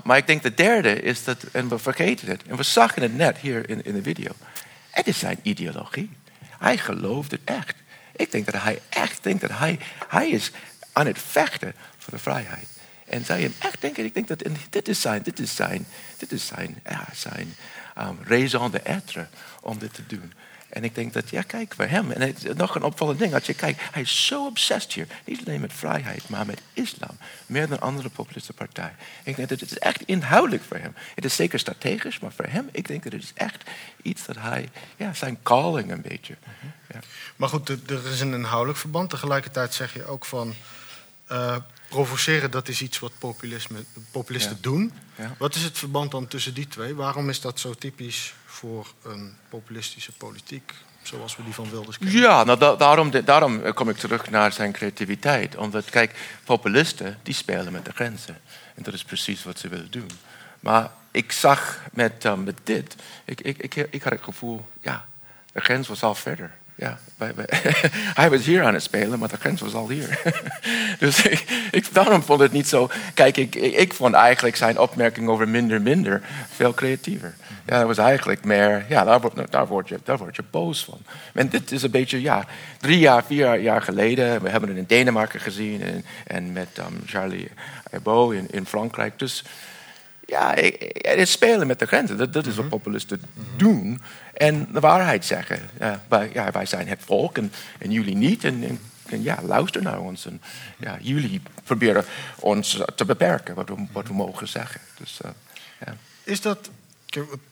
maar 0.03 0.17
ik 0.17 0.27
denk 0.27 0.43
de 0.43 0.53
derde 0.53 1.01
is 1.01 1.23
dat, 1.23 1.43
en 1.51 1.67
we 1.67 1.79
vergeten 1.79 2.27
het, 2.27 2.43
en 2.43 2.57
we 2.57 2.63
zagen 2.63 3.01
het 3.01 3.15
net 3.15 3.37
hier 3.37 3.69
in, 3.69 3.85
in 3.85 3.93
de 3.93 4.03
video. 4.03 4.31
Het 4.89 5.07
is 5.07 5.19
zijn 5.19 5.39
ideologie. 5.41 6.09
Hij 6.59 6.77
gelooft 6.77 7.31
het 7.31 7.41
echt. 7.43 7.75
Ik 8.15 8.31
denk 8.31 8.45
dat 8.45 8.61
hij 8.61 8.79
echt 8.89 9.23
denkt 9.23 9.41
dat 9.41 9.51
hij, 9.53 9.79
hij 10.07 10.29
is 10.29 10.51
aan 10.91 11.05
het 11.05 11.19
vechten 11.19 11.73
voor 11.97 12.13
de 12.13 12.19
vrijheid. 12.19 12.67
En 13.05 13.25
zij 13.25 13.41
hem 13.41 13.53
echt 13.59 13.81
denken, 13.81 14.05
ik 14.05 14.13
denk 14.13 14.27
dat 14.27 14.43
dit 14.69 14.87
is 14.87 15.01
zijn, 15.01 15.21
dit 15.21 15.39
is 15.39 15.55
zijn, 15.55 15.85
dit 16.17 16.31
is 16.31 16.47
zijn, 16.47 16.81
ja, 16.89 17.07
zijn 17.13 17.55
um, 17.97 18.17
raison 18.23 18.71
d'être 18.71 19.27
om 19.61 19.77
dit 19.77 19.93
te 19.93 20.05
doen. 20.07 20.33
En 20.75 20.83
ik 20.83 20.95
denk 20.95 21.13
dat, 21.13 21.29
ja, 21.29 21.41
kijk, 21.41 21.75
bij 21.75 21.87
hem. 21.87 22.11
En 22.11 22.35
nog 22.55 22.75
een 22.75 22.83
opvallend 22.83 23.19
ding, 23.19 23.33
als 23.33 23.45
je 23.45 23.53
kijkt, 23.53 23.81
hij 23.91 24.01
is 24.01 24.25
zo 24.25 24.45
obsessief 24.45 24.93
hier. 24.93 25.07
Niet 25.25 25.47
alleen 25.47 25.61
met 25.61 25.73
vrijheid, 25.73 26.29
maar 26.29 26.45
met 26.45 26.61
islam. 26.73 27.17
Meer 27.45 27.67
dan 27.67 27.81
andere 27.81 28.09
populistische 28.09 28.53
partijen. 28.53 28.95
Ik 29.23 29.35
denk 29.35 29.49
dat 29.49 29.59
het 29.59 29.71
is 29.71 29.77
echt 29.77 30.01
inhoudelijk 30.01 30.63
voor 30.63 30.77
hem. 30.77 30.93
Het 31.15 31.25
is 31.25 31.35
zeker 31.35 31.59
strategisch, 31.59 32.19
maar 32.19 32.31
voor 32.31 32.45
hem, 32.45 32.69
ik 32.71 32.87
denk 32.87 33.03
dat 33.03 33.11
het 33.11 33.23
is 33.23 33.31
echt 33.33 33.63
iets 34.01 34.25
dat 34.25 34.35
hij, 34.39 34.69
ja, 34.95 35.13
zijn 35.13 35.37
calling 35.43 35.91
een 35.91 36.01
beetje. 36.01 36.35
ja. 36.93 36.99
Maar 37.35 37.49
goed, 37.49 37.69
er 37.69 38.11
is 38.11 38.19
een 38.19 38.33
inhoudelijk 38.33 38.79
verband. 38.79 39.09
Tegelijkertijd 39.09 39.73
zeg 39.73 39.93
je 39.93 40.05
ook 40.05 40.25
van... 40.25 40.53
eh, 41.27 41.55
provoceren, 41.89 42.51
dat 42.51 42.67
is 42.67 42.81
iets 42.81 42.99
wat 42.99 43.11
populisten 44.11 44.55
Ja. 44.55 44.61
doen. 44.61 44.91
Ja. 45.15 45.35
Wat 45.37 45.55
is 45.55 45.63
het 45.63 45.77
verband 45.77 46.11
dan 46.11 46.27
tussen 46.27 46.53
die 46.53 46.67
twee? 46.67 46.95
Waarom 46.95 47.29
is 47.29 47.41
dat 47.41 47.59
zo 47.59 47.73
typisch 47.73 48.33
voor 48.45 48.87
een 49.03 49.35
populistische 49.49 50.11
politiek... 50.11 50.73
zoals 51.03 51.35
we 51.35 51.43
die 51.43 51.53
van 51.53 51.69
Wilders 51.69 51.97
kennen? 51.97 52.15
Ja, 52.21 52.43
nou, 52.43 52.59
da- 52.59 52.75
daarom, 52.75 53.11
daarom 53.25 53.73
kom 53.73 53.89
ik 53.89 53.97
terug 53.97 54.29
naar 54.29 54.51
zijn 54.53 54.71
creativiteit. 54.71 55.55
Omdat, 55.55 55.89
kijk, 55.89 56.39
populisten 56.43 57.19
die 57.23 57.33
spelen 57.33 57.71
met 57.71 57.85
de 57.85 57.91
grenzen. 57.91 58.41
En 58.75 58.83
dat 58.83 58.93
is 58.93 59.03
precies 59.03 59.43
wat 59.43 59.59
ze 59.59 59.67
willen 59.67 59.91
doen. 59.91 60.09
Maar 60.59 60.91
ik 61.11 61.31
zag 61.31 61.79
met, 61.91 62.23
um, 62.25 62.43
met 62.43 62.57
dit, 62.63 62.95
ik, 63.25 63.41
ik, 63.41 63.57
ik, 63.57 63.75
ik 63.75 64.03
had 64.03 64.13
het 64.13 64.23
gevoel, 64.23 64.65
ja, 64.81 65.05
de 65.51 65.61
grens 65.61 65.87
was 65.87 66.03
al 66.03 66.15
verder. 66.15 66.55
Ja, 66.77 66.97
hij 68.21 68.29
was 68.29 68.45
hier 68.45 68.63
aan 68.63 68.73
het 68.73 68.83
spelen, 68.83 69.19
maar 69.19 69.29
de 69.29 69.37
grens 69.37 69.61
was 69.61 69.73
al 69.73 69.89
hier. 69.89 70.21
dus 70.99 71.25
ik, 71.25 71.67
ik, 71.71 71.93
daarom 71.93 72.23
vond 72.23 72.39
het 72.39 72.51
niet 72.51 72.67
zo. 72.67 72.89
Kijk, 73.13 73.37
ik, 73.37 73.55
ik, 73.55 73.93
vond 73.93 74.13
eigenlijk 74.13 74.55
zijn 74.55 74.79
opmerking 74.79 75.27
over 75.27 75.49
minder, 75.49 75.81
minder 75.81 76.21
veel 76.49 76.73
creatiever. 76.73 77.35
Ja, 77.65 77.77
dat 77.77 77.87
was 77.87 77.97
eigenlijk 77.97 78.43
meer, 78.43 78.85
ja, 78.89 79.03
daar 79.03 79.21
word, 79.21 79.51
daar 79.51 79.67
word, 79.67 79.87
je, 79.87 79.99
daar 80.03 80.17
word 80.17 80.35
je 80.35 80.43
boos 80.51 80.85
van. 80.85 80.99
En 81.33 81.49
dit 81.49 81.71
is 81.71 81.83
een 81.83 81.91
beetje, 81.91 82.21
ja, 82.21 82.45
drie 82.79 82.99
jaar, 82.99 83.23
vier 83.23 83.59
jaar 83.59 83.81
geleden. 83.81 84.41
We 84.41 84.49
hebben 84.49 84.69
het 84.69 84.77
in 84.77 84.85
Denemarken 84.87 85.39
gezien 85.39 85.81
en, 85.81 86.05
en 86.27 86.51
met 86.51 86.77
um, 86.77 87.01
Charlie 87.05 87.49
Hebdo 87.89 88.29
in, 88.29 88.47
in 88.51 88.65
Frankrijk. 88.65 89.19
Dus 89.19 89.43
ja, 90.25 90.53
het 91.01 91.29
spelen 91.29 91.67
met 91.67 91.79
de 91.79 91.85
grenzen. 91.85 92.17
Dat, 92.17 92.33
dat 92.33 92.45
is 92.45 92.55
wat 92.55 92.69
populisten 92.69 93.21
doen. 93.55 94.01
En 94.37 94.67
de 94.71 94.79
waarheid 94.79 95.25
zeggen. 95.25 95.69
Ja, 95.79 96.03
wij, 96.07 96.29
ja, 96.33 96.51
wij 96.51 96.65
zijn 96.65 96.87
het 96.87 97.01
volk 97.05 97.37
en, 97.37 97.51
en 97.77 97.91
jullie 97.91 98.15
niet. 98.15 98.43
En, 98.43 98.63
en, 98.63 98.79
en 99.05 99.23
ja, 99.23 99.39
luister 99.41 99.81
naar 99.81 99.99
ons. 99.99 100.25
En, 100.25 100.41
ja, 100.77 100.97
jullie 101.01 101.41
proberen 101.63 102.05
ons 102.39 102.81
te 102.95 103.05
beperken, 103.05 103.55
wat 103.55 103.69
we, 103.69 103.85
wat 103.91 104.07
we 104.07 104.13
mogen 104.13 104.47
zeggen. 104.47 104.81
Dus, 104.97 105.19
eh, 105.21 105.31
ja. 105.85 105.95
Is 106.23 106.41
dat... 106.41 106.69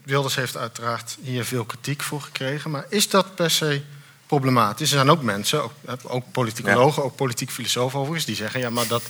Wilders 0.03 0.35
heeft 0.35 0.57
uiteraard 0.57 1.17
hier 1.21 1.45
veel 1.45 1.65
kritiek 1.65 2.01
voor 2.01 2.21
gekregen... 2.21 2.71
maar 2.71 2.85
is 2.89 3.09
dat 3.09 3.35
per 3.35 3.51
se 3.51 3.81
problematisch? 4.27 4.91
Er 4.91 4.97
zijn 4.97 5.09
ook 5.09 5.21
mensen, 5.21 5.63
ook, 5.63 5.73
ook 6.03 6.31
politicologen, 6.31 7.03
ook 7.03 7.15
politiek 7.15 7.51
filosofen 7.51 7.99
overigens... 7.99 8.25
die 8.25 8.35
zeggen, 8.35 8.59
ja, 8.59 8.69
maar 8.69 8.87
dat 8.87 9.03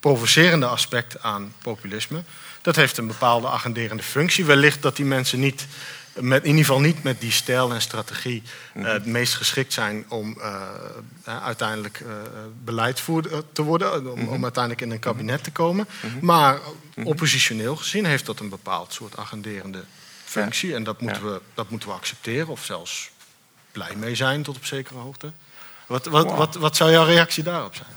provocerende 0.00 0.66
aspect 0.66 1.22
aan 1.22 1.52
populisme... 1.62 2.22
dat 2.62 2.76
heeft 2.76 2.96
een 2.96 3.06
bepaalde 3.06 3.48
agenderende 3.48 4.02
functie. 4.02 4.44
Wellicht 4.44 4.82
dat 4.82 4.96
die 4.96 5.04
mensen 5.04 5.40
niet, 5.40 5.66
met, 6.20 6.42
in 6.42 6.48
ieder 6.48 6.64
geval 6.64 6.80
niet 6.80 7.02
met 7.02 7.20
die 7.20 7.30
stijl 7.30 7.72
en 7.72 7.80
strategie... 7.80 8.42
eh, 8.74 8.84
het 8.84 9.06
meest 9.06 9.34
geschikt 9.34 9.72
zijn 9.72 10.04
om 10.08 10.40
eh, 10.40 11.42
uiteindelijk 11.44 12.00
eh, 12.00 12.14
beleidsvoerder 12.64 13.42
te 13.52 13.62
worden... 13.62 14.12
om, 14.12 14.28
om 14.28 14.42
uiteindelijk 14.42 14.82
in 14.82 14.90
een 14.90 14.98
kabinet 14.98 15.44
te 15.44 15.50
komen. 15.50 15.88
Maar 16.20 16.58
oppositioneel 17.04 17.76
gezien 17.76 18.04
heeft 18.04 18.26
dat 18.26 18.40
een 18.40 18.48
bepaald 18.48 18.92
soort 18.92 19.16
agenderende 19.16 19.84
functie... 20.24 20.74
en 20.74 20.84
dat 20.84 21.00
moeten, 21.00 21.32
we, 21.32 21.40
dat 21.54 21.70
moeten 21.70 21.88
we 21.88 21.94
accepteren 21.94 22.48
of 22.48 22.64
zelfs 22.64 23.10
blij 23.72 23.94
mee 23.96 24.14
zijn 24.14 24.42
tot 24.42 24.56
op 24.56 24.64
zekere 24.64 24.98
hoogte. 24.98 25.32
Wat, 25.86 26.06
wat, 26.06 26.24
Wow. 26.24 26.36
wat, 26.36 26.54
wat 26.54 26.76
zou 26.76 26.90
jouw 26.90 27.04
reactie 27.04 27.42
daarop 27.42 27.74
zijn? 27.74 27.88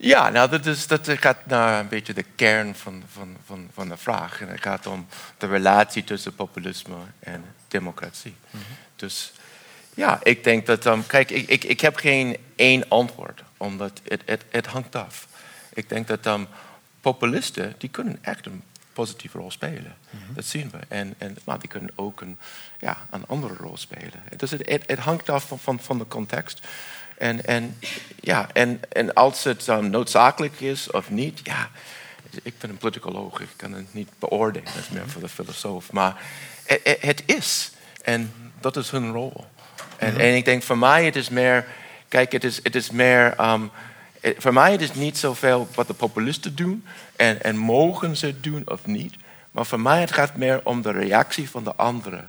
Ja, 0.00 0.28
nou, 0.28 0.50
dat, 0.50 0.66
is, 0.66 0.86
dat 0.86 1.08
gaat 1.08 1.46
naar 1.46 1.80
een 1.80 1.88
beetje 1.88 2.12
de 2.12 2.24
kern 2.34 2.74
van, 2.74 3.02
van, 3.12 3.36
van, 3.46 3.70
van 3.74 3.88
de 3.88 3.96
vraag. 3.96 4.40
En 4.40 4.48
het 4.48 4.60
gaat 4.60 4.86
om 4.86 5.06
de 5.38 5.46
relatie 5.46 6.04
tussen 6.04 6.34
populisme 6.34 6.96
en 7.18 7.44
democratie. 7.68 8.34
Dus 8.96 9.32
ja, 9.94 10.20
ik 10.22 10.44
denk 10.44 10.66
dat... 10.66 10.86
Um, 10.86 11.06
kijk, 11.06 11.30
ik, 11.30 11.48
ik, 11.48 11.64
ik 11.64 11.80
heb 11.80 11.96
geen 11.96 12.36
één 12.56 12.88
antwoord, 12.88 13.42
omdat 13.56 14.00
het, 14.04 14.22
het, 14.24 14.44
het 14.50 14.66
hangt 14.66 14.96
af. 14.96 15.26
Ik 15.72 15.88
denk 15.88 16.06
dat 16.06 16.26
um, 16.26 16.46
populisten, 17.00 17.74
die 17.78 17.88
kunnen 17.88 18.18
echt 18.20 18.46
een 18.46 18.62
positieve 18.92 19.38
rol 19.38 19.50
spelen. 19.50 19.96
Dat 20.28 20.44
zien 20.44 20.70
we. 20.70 20.78
En, 20.88 21.14
en, 21.18 21.36
maar 21.44 21.58
die 21.58 21.68
kunnen 21.68 21.90
ook 21.94 22.20
een, 22.20 22.38
ja, 22.78 22.96
een 23.10 23.26
andere 23.26 23.54
rol 23.54 23.76
spelen. 23.76 24.22
Dus 24.36 24.50
het, 24.50 24.68
het, 24.68 24.84
het 24.86 24.98
hangt 24.98 25.30
af 25.30 25.44
van, 25.44 25.58
van, 25.58 25.80
van 25.80 25.98
de 25.98 26.08
context. 26.08 26.66
En, 27.18 27.46
en, 27.46 27.76
ja, 28.20 28.48
en, 28.52 28.80
en 28.88 29.14
als 29.14 29.44
het 29.44 29.66
noodzakelijk 29.80 30.60
is 30.60 30.90
of 30.90 31.10
niet, 31.10 31.40
ja, 31.42 31.68
ik 32.42 32.54
ben 32.58 32.70
een 32.70 32.76
politicoloog, 32.76 33.40
ik 33.40 33.48
kan 33.56 33.72
het 33.72 33.94
niet 33.94 34.08
beoordelen, 34.18 34.64
dat 34.74 34.82
is 34.82 34.88
meer 34.88 35.08
voor 35.08 35.20
de 35.20 35.28
filosoof. 35.28 35.92
Maar 35.92 36.22
het, 36.64 36.80
het- 36.82 37.02
het 37.02 37.22
is, 37.26 37.70
en 38.02 38.32
dat 38.60 38.76
is 38.76 38.90
hun 38.90 39.12
rol. 39.12 39.44
En, 39.96 40.18
en 40.18 40.36
ik 40.36 40.44
denk 40.44 40.62
voor 40.62 40.78
mij, 40.78 41.04
het 41.04 41.16
is 41.16 41.28
meer, 41.28 41.66
kijk, 42.08 42.32
het 42.32 42.44
is, 42.44 42.60
het 42.62 42.74
is 42.74 42.90
meer, 42.90 43.40
um, 43.40 43.70
het- 44.20 44.36
voor 44.38 44.52
mij 44.52 44.72
het 44.72 44.80
is 44.80 44.94
niet 44.94 45.18
zoveel 45.18 45.68
wat 45.74 45.86
de 45.86 45.94
populisten 45.94 46.54
doen 46.54 46.84
en, 47.16 47.42
en 47.42 47.56
mogen 47.56 48.16
ze 48.16 48.26
het 48.26 48.42
doen 48.42 48.62
of 48.64 48.86
niet. 48.86 49.14
Maar 49.50 49.66
voor 49.66 49.80
mij 49.80 50.00
het 50.00 50.12
gaat 50.12 50.36
meer 50.36 50.60
om 50.64 50.82
de 50.82 50.90
reactie 50.92 51.50
van 51.50 51.64
de 51.64 51.74
andere 51.74 52.24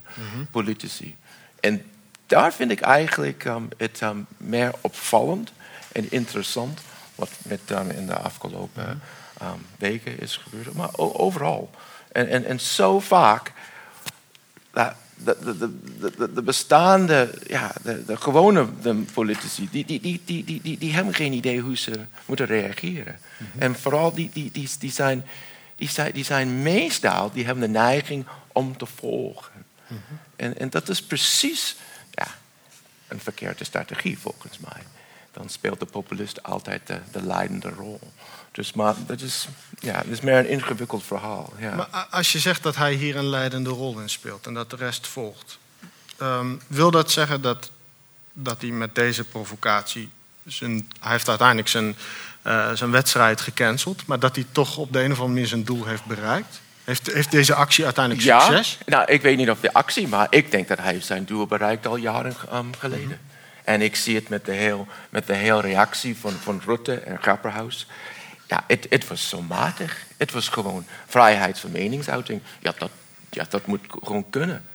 politici. 0.51 1.15
En 1.59 1.83
daar 2.29 2.53
vind 2.53 2.71
ik 2.71 2.81
eigenlijk 2.81 3.45
um, 3.45 3.69
het 3.77 4.01
um, 4.01 4.27
meer 4.37 4.71
opvallend 4.81 5.51
en 5.91 6.11
interessant 6.11 6.79
wat 7.15 7.29
met 7.43 7.59
um, 7.71 7.89
in 7.89 8.05
de 8.05 8.17
afgelopen 8.17 9.01
weken 9.77 10.19
is 10.19 10.37
gebeurd, 10.37 10.73
maar 10.73 10.89
overal. 10.97 11.69
En, 12.11 12.27
en, 12.27 12.45
en 12.45 12.59
zo 12.59 12.99
vaak 12.99 13.51
de, 14.71 14.93
de, 15.23 15.57
de, 15.57 16.11
de, 16.17 16.33
de 16.33 16.41
bestaande, 16.41 17.29
ja, 17.47 17.71
de, 17.83 18.05
de 18.05 18.17
gewone 18.17 18.67
de 18.81 18.95
politici, 19.13 19.67
die, 19.71 19.85
die, 19.85 20.01
die, 20.01 20.21
die, 20.25 20.43
die, 20.43 20.61
die, 20.61 20.77
die 20.77 20.93
hebben 20.93 21.13
geen 21.13 21.33
idee 21.33 21.59
hoe 21.59 21.77
ze 21.77 21.91
moeten 22.25 22.45
reageren. 22.45 23.19
En 23.57 23.75
vooral 23.75 24.13
die, 24.13 24.29
die, 24.33 24.51
die, 24.51 24.69
die, 24.79 24.91
zijn, 24.91 25.25
die, 25.75 25.89
zijn, 25.89 26.11
die 26.11 26.25
zijn 26.25 26.61
meestal, 26.61 27.31
die 27.31 27.45
hebben 27.45 27.63
de 27.63 27.79
neiging 27.79 28.25
om 28.51 28.77
te 28.77 28.85
volgen. 28.85 29.65
en, 30.35 30.57
en 30.57 30.69
dat 30.69 30.89
is 30.89 31.01
precies 31.01 31.75
een 33.09 33.19
verkeerde 33.19 33.63
strategie 33.63 34.19
volgens 34.19 34.59
mij. 34.59 34.83
Dan 35.31 35.49
speelt 35.49 35.79
de 35.79 35.85
populist 35.85 36.43
altijd 36.43 36.87
de, 36.87 36.99
de 37.11 37.23
leidende 37.23 37.69
rol. 37.69 37.99
Dus 38.51 38.73
maar 38.73 38.95
dat 39.05 39.21
is, 39.21 39.47
ja, 39.79 40.01
is 40.01 40.21
meer 40.21 40.37
een 40.37 40.49
ingewikkeld 40.49 41.03
verhaal. 41.03 41.53
Ja. 41.57 41.75
Maar 41.75 42.07
als 42.09 42.31
je 42.31 42.39
zegt 42.39 42.63
dat 42.63 42.75
hij 42.75 42.93
hier 42.93 43.15
een 43.15 43.29
leidende 43.29 43.69
rol 43.69 43.99
in 43.99 44.09
speelt 44.09 44.45
en 44.47 44.53
dat 44.53 44.69
de 44.69 44.75
rest 44.75 45.07
volgt, 45.07 45.57
ehm, 46.17 46.55
wil 46.67 46.91
dat 46.91 47.11
zeggen 47.11 47.41
dat, 47.41 47.71
dat 48.33 48.61
hij 48.61 48.69
met 48.69 48.95
deze 48.95 49.23
provocatie, 49.23 50.09
zijn, 50.45 50.91
hij 50.99 51.11
heeft 51.11 51.29
uiteindelijk 51.29 51.67
zijn, 51.67 51.95
eh, 52.41 52.71
zijn 52.71 52.91
wedstrijd 52.91 53.41
gecanceld, 53.41 54.05
maar 54.05 54.19
dat 54.19 54.35
hij 54.35 54.45
toch 54.51 54.77
op 54.77 54.93
de 54.93 54.99
een 54.99 55.11
of 55.11 55.17
andere 55.17 55.33
manier 55.33 55.47
zijn 55.47 55.63
doel 55.63 55.85
heeft 55.85 56.05
bereikt? 56.05 56.61
Heeft, 56.89 57.13
heeft 57.13 57.31
deze 57.31 57.53
actie 57.53 57.85
uiteindelijk 57.85 58.25
Ja, 58.25 58.39
succes? 58.39 58.77
nou, 58.85 59.11
ik 59.11 59.21
weet 59.21 59.37
niet 59.37 59.49
of 59.49 59.59
de 59.59 59.73
actie, 59.73 60.07
maar 60.07 60.27
ik 60.29 60.51
denk 60.51 60.67
dat 60.67 60.77
hij 60.77 61.01
zijn 61.01 61.25
doel 61.25 61.47
bereikt 61.47 61.87
al 61.87 61.95
jaren 61.95 62.35
um, 62.53 62.75
geleden. 62.77 63.19
En 63.63 63.81
ik 63.81 63.95
zie 63.95 64.15
het 64.15 64.29
met 64.29 64.45
de 64.45 64.51
hele 64.51 64.85
met 65.09 65.27
de 65.27 65.33
heel 65.33 65.61
reactie 65.61 66.17
van, 66.17 66.31
van 66.31 66.61
Rutte 66.65 66.93
en 66.93 67.17
Grapperhaus. 67.21 67.87
Ja, 68.47 68.63
het, 68.67 68.85
het 68.89 69.07
was 69.07 69.29
zo 69.29 69.41
matig. 69.41 70.05
Het 70.17 70.31
was 70.31 70.47
gewoon 70.47 70.85
vrijheid 71.07 71.59
van 71.59 71.71
meningsuiting. 71.71 72.41
Ja, 72.59 72.73
dat, 72.77 72.91
ja, 73.29 73.45
dat 73.49 73.65
moet 73.65 73.81
gewoon 74.03 74.29
kunnen. 74.29 74.65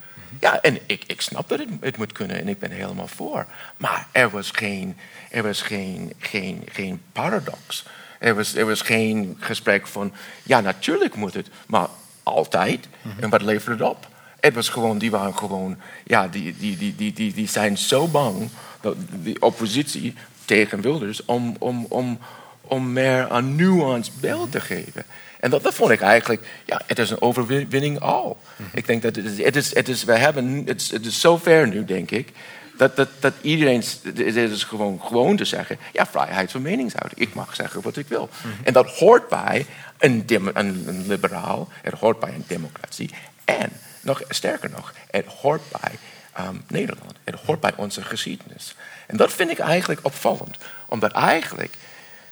Ja, 0.40 0.60
en 0.60 0.78
ik, 0.86 1.04
ik 1.06 1.20
snap 1.20 1.48
dat 1.48 1.58
het, 1.58 1.68
het 1.80 1.96
moet 1.96 2.12
kunnen 2.12 2.40
en 2.40 2.48
ik 2.48 2.58
ben 2.58 2.70
helemaal 2.70 3.08
voor. 3.08 3.46
Maar 3.76 4.06
er 4.12 4.30
was 4.30 4.50
geen, 4.50 4.96
er 5.30 5.42
was 5.42 5.62
geen, 5.62 6.12
geen, 6.18 6.62
geen 6.72 7.02
paradox. 7.12 7.84
Er 8.18 8.34
was, 8.34 8.54
er 8.54 8.66
was 8.66 8.80
geen 8.80 9.36
gesprek 9.40 9.86
van, 9.86 10.12
ja, 10.42 10.60
natuurlijk 10.60 11.14
moet 11.14 11.34
het, 11.34 11.48
maar 11.66 11.88
altijd. 12.24 12.88
En 13.20 13.30
wat 13.30 13.42
levert 13.42 13.78
het 13.78 13.88
op? 13.88 14.08
Het 14.40 14.54
was 14.54 14.68
gewoon, 14.68 14.98
die 14.98 15.10
waren 15.10 15.36
gewoon, 15.36 15.76
ja, 16.04 16.28
die, 16.28 16.56
die, 16.58 16.76
die, 16.76 16.94
die, 16.96 17.12
die, 17.12 17.32
die 17.32 17.48
zijn 17.48 17.78
zo 17.78 18.08
bang, 18.08 18.48
dat 18.80 18.96
die 19.10 19.42
oppositie 19.42 20.14
tegen 20.44 20.80
Wilders, 20.80 21.24
om, 21.24 21.56
om, 21.58 21.86
om, 21.88 22.18
om 22.60 22.92
meer 22.92 23.26
een 23.30 23.56
nuanced 23.56 24.20
beeld 24.20 24.52
te 24.52 24.60
geven. 24.60 25.04
En 25.40 25.50
dat, 25.50 25.62
dat 25.62 25.74
vond 25.74 25.90
ik 25.90 26.00
eigenlijk, 26.00 26.48
ja, 26.66 26.80
het 26.86 26.98
is 26.98 27.10
een 27.10 27.20
overwinning 27.20 28.00
al. 28.00 28.38
Ik 28.72 28.86
denk 28.86 29.02
dat 29.02 29.16
het 29.16 29.24
is, 29.24 29.44
het 29.44 29.56
is, 29.56 29.74
het 29.74 29.88
is 29.88 30.04
we 30.04 30.18
hebben, 30.18 30.62
het 30.66 30.80
is, 30.80 30.90
het 30.90 31.06
is 31.06 31.20
zo 31.20 31.36
ver 31.36 31.68
nu, 31.68 31.84
denk 31.84 32.10
ik, 32.10 32.28
dat, 32.76 32.96
dat, 32.96 33.08
dat 33.20 33.32
iedereen, 33.40 33.82
het 34.02 34.36
is 34.36 34.64
gewoon, 34.64 35.00
gewoon 35.00 35.36
te 35.36 35.44
zeggen, 35.44 35.78
ja, 35.92 36.06
vrijheid 36.06 36.50
van 36.50 36.62
meningsuiting. 36.62 37.20
Ik 37.20 37.34
mag 37.34 37.54
zeggen 37.54 37.82
wat 37.82 37.96
ik 37.96 38.08
wil. 38.08 38.28
En 38.62 38.72
dat 38.72 38.88
hoort 38.88 39.28
bij 39.28 39.66
een, 39.98 40.26
dem- 40.26 40.50
een, 40.54 40.84
een 40.86 41.06
liberaal, 41.06 41.68
het 41.82 41.94
hoort 41.94 42.18
bij 42.20 42.34
een 42.34 42.44
democratie. 42.46 43.10
En, 43.44 43.70
nog 44.00 44.22
sterker 44.28 44.70
nog, 44.70 44.94
het 45.10 45.26
hoort 45.26 45.62
bij 45.70 45.98
ehm, 46.32 46.56
Nederland. 46.66 47.14
Het 47.24 47.40
hoort 47.46 47.60
bij 47.60 47.72
onze 47.76 48.02
geschiedenis. 48.02 48.74
En 49.06 49.16
dat 49.16 49.32
vind 49.32 49.50
ik 49.50 49.58
eigenlijk 49.58 50.00
opvallend. 50.02 50.58
Omdat 50.86 51.12
eigenlijk, 51.12 51.74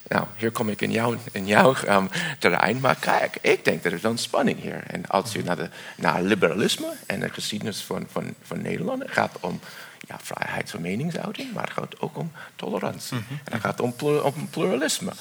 nou, 0.08 0.26
hier 0.36 0.50
kom 0.50 0.68
ik 0.68 0.80
in 0.80 0.90
jouw, 0.90 1.16
in 1.32 1.46
jouw 1.46 1.74
um, 1.88 2.08
terrein, 2.38 2.80
maar 2.80 2.96
kijk, 2.96 3.36
ik 3.40 3.64
denk 3.64 3.82
dat 3.82 3.92
er 3.92 4.04
een 4.04 4.18
spanning 4.18 4.60
hier. 4.60 4.82
En 4.86 5.06
als 5.06 5.32
je 5.32 5.44
naar, 5.44 5.56
de, 5.56 5.68
naar 5.96 6.22
liberalisme 6.22 6.92
en 7.06 7.20
de 7.20 7.28
geschiedenis 7.28 7.80
van, 7.80 8.06
van, 8.10 8.34
van 8.42 8.62
Nederland, 8.62 9.02
gaat 9.06 9.36
om 9.40 9.60
ja, 10.12 10.18
vrijheid 10.22 10.70
van 10.70 10.80
meningsuiting, 10.80 11.52
maar 11.52 11.62
het 11.62 11.72
gaat 11.72 12.00
ook 12.00 12.18
om 12.18 12.32
tolerantie. 12.56 13.16
En 13.16 13.52
het 13.52 13.60
gaat 13.60 13.80
om, 13.80 13.94
om 14.22 14.48
pluralisme. 14.50 15.12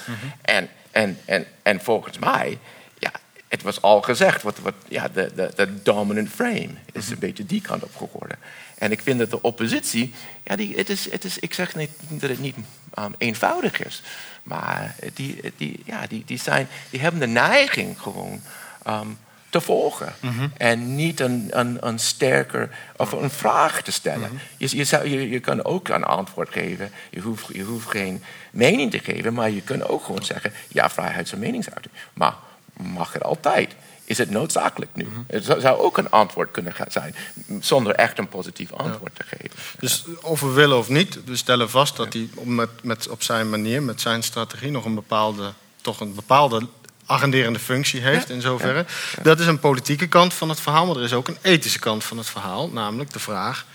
en, 0.41 0.69
en, 0.91 1.17
en, 1.25 1.45
en 1.63 1.81
volgens 1.81 2.19
mij, 2.19 2.59
ja, 2.99 3.11
het 3.47 3.61
was 3.61 3.81
al 3.81 4.01
gezegd, 4.01 4.41
wat, 4.41 4.59
wat, 4.59 4.73
ja, 4.87 5.07
de, 5.07 5.31
de, 5.35 5.51
de 5.55 5.81
dominant 5.81 6.29
frame 6.29 6.69
is 6.91 7.09
een 7.09 7.19
beetje 7.19 7.45
die 7.45 7.61
kant 7.61 7.83
op 7.83 7.95
geworden. 7.95 8.37
En 8.77 8.91
ik 8.91 9.01
vind 9.01 9.19
dat 9.19 9.29
de 9.29 9.41
oppositie, 9.41 10.13
ja, 10.43 10.55
die, 10.55 10.75
het 10.75 10.89
is, 10.89 11.11
het 11.11 11.23
is, 11.23 11.39
ik 11.39 11.53
zeg 11.53 11.75
niet 11.75 11.91
dat 12.09 12.29
het 12.29 12.39
niet 12.39 12.55
um, 12.99 13.15
eenvoudig 13.17 13.83
is, 13.85 14.01
maar 14.43 14.95
die, 15.13 15.53
die, 15.57 15.81
ja, 15.85 16.07
die, 16.07 16.23
die, 16.25 16.39
zijn, 16.39 16.67
die 16.89 16.99
hebben 16.99 17.19
de 17.19 17.27
neiging 17.27 18.01
gewoon 18.01 18.41
um, 18.87 19.17
te 19.51 19.61
volgen. 19.61 20.13
En 20.57 20.95
niet 20.95 21.19
een, 21.19 21.47
een, 21.49 21.87
een 21.87 21.99
sterker 21.99 22.69
of 22.95 23.11
een 23.11 23.29
vraag 23.29 23.81
te 23.81 23.91
stellen. 23.91 24.39
je, 24.57 24.77
je, 24.77 24.83
zou, 24.83 25.09
je, 25.09 25.29
je 25.29 25.39
kan 25.39 25.63
ook 25.63 25.87
een 25.87 26.03
antwoord 26.03 26.49
geven. 26.49 26.91
Je 27.09 27.19
hoeft, 27.19 27.45
je 27.53 27.63
hoeft 27.63 27.89
geen 27.89 28.23
mening 28.51 28.91
te 28.91 28.99
geven, 28.99 29.33
maar 29.33 29.49
je 29.49 29.61
kunt 29.61 29.87
ook 29.87 30.05
gewoon 30.05 30.23
zeggen: 30.23 30.53
ja, 30.67 30.89
vrijheid 30.89 31.29
van 31.29 31.39
meningsuiting. 31.39 31.93
Maar 32.13 32.33
mag 32.73 33.13
het 33.13 33.23
altijd? 33.23 33.75
Is 34.05 34.17
het 34.17 34.29
noodzakelijk 34.29 34.91
nu? 34.93 35.07
Het 35.27 35.45
zou 35.45 35.79
ook 35.79 35.97
een 35.97 36.09
antwoord 36.09 36.51
kunnen 36.51 36.73
zijn, 36.87 37.15
zonder 37.59 37.95
echt 37.95 38.17
een 38.17 38.29
positief 38.29 38.73
antwoord 38.73 39.15
te 39.15 39.23
geven. 39.23 39.59
Dus 39.79 40.05
of 40.21 40.39
we 40.39 40.51
willen 40.51 40.77
of 40.77 40.89
niet, 40.89 41.23
we 41.23 41.35
stellen 41.35 41.69
vast 41.69 41.95
dat 41.95 42.13
hij 42.13 42.29
met, 42.43 42.69
met, 42.83 43.09
op 43.09 43.23
zijn 43.23 43.49
manier, 43.49 43.83
met 43.83 44.01
zijn 44.01 44.23
strategie, 44.23 44.71
nog 44.71 44.85
een 44.85 44.95
bepaalde, 44.95 45.53
toch 45.81 45.99
een 45.99 46.15
bepaalde 46.15 46.67
agenderende 47.11 47.59
functie 47.59 48.01
heeft 48.01 48.29
in 48.29 48.41
zoverre. 48.41 48.85
Dat 49.21 49.39
is 49.39 49.45
een 49.45 49.59
politieke 49.59 50.07
kant 50.07 50.33
van 50.33 50.49
het 50.49 50.59
verhaal, 50.59 50.85
maar 50.85 50.95
er 50.95 51.03
is 51.03 51.13
ook 51.13 51.27
een 51.27 51.37
ethische 51.41 51.79
kant 51.79 52.03
van 52.03 52.17
het 52.17 52.27
verhaal, 52.27 52.69
namelijk 52.69 53.13
de 53.13 53.19
vraag. 53.19 53.65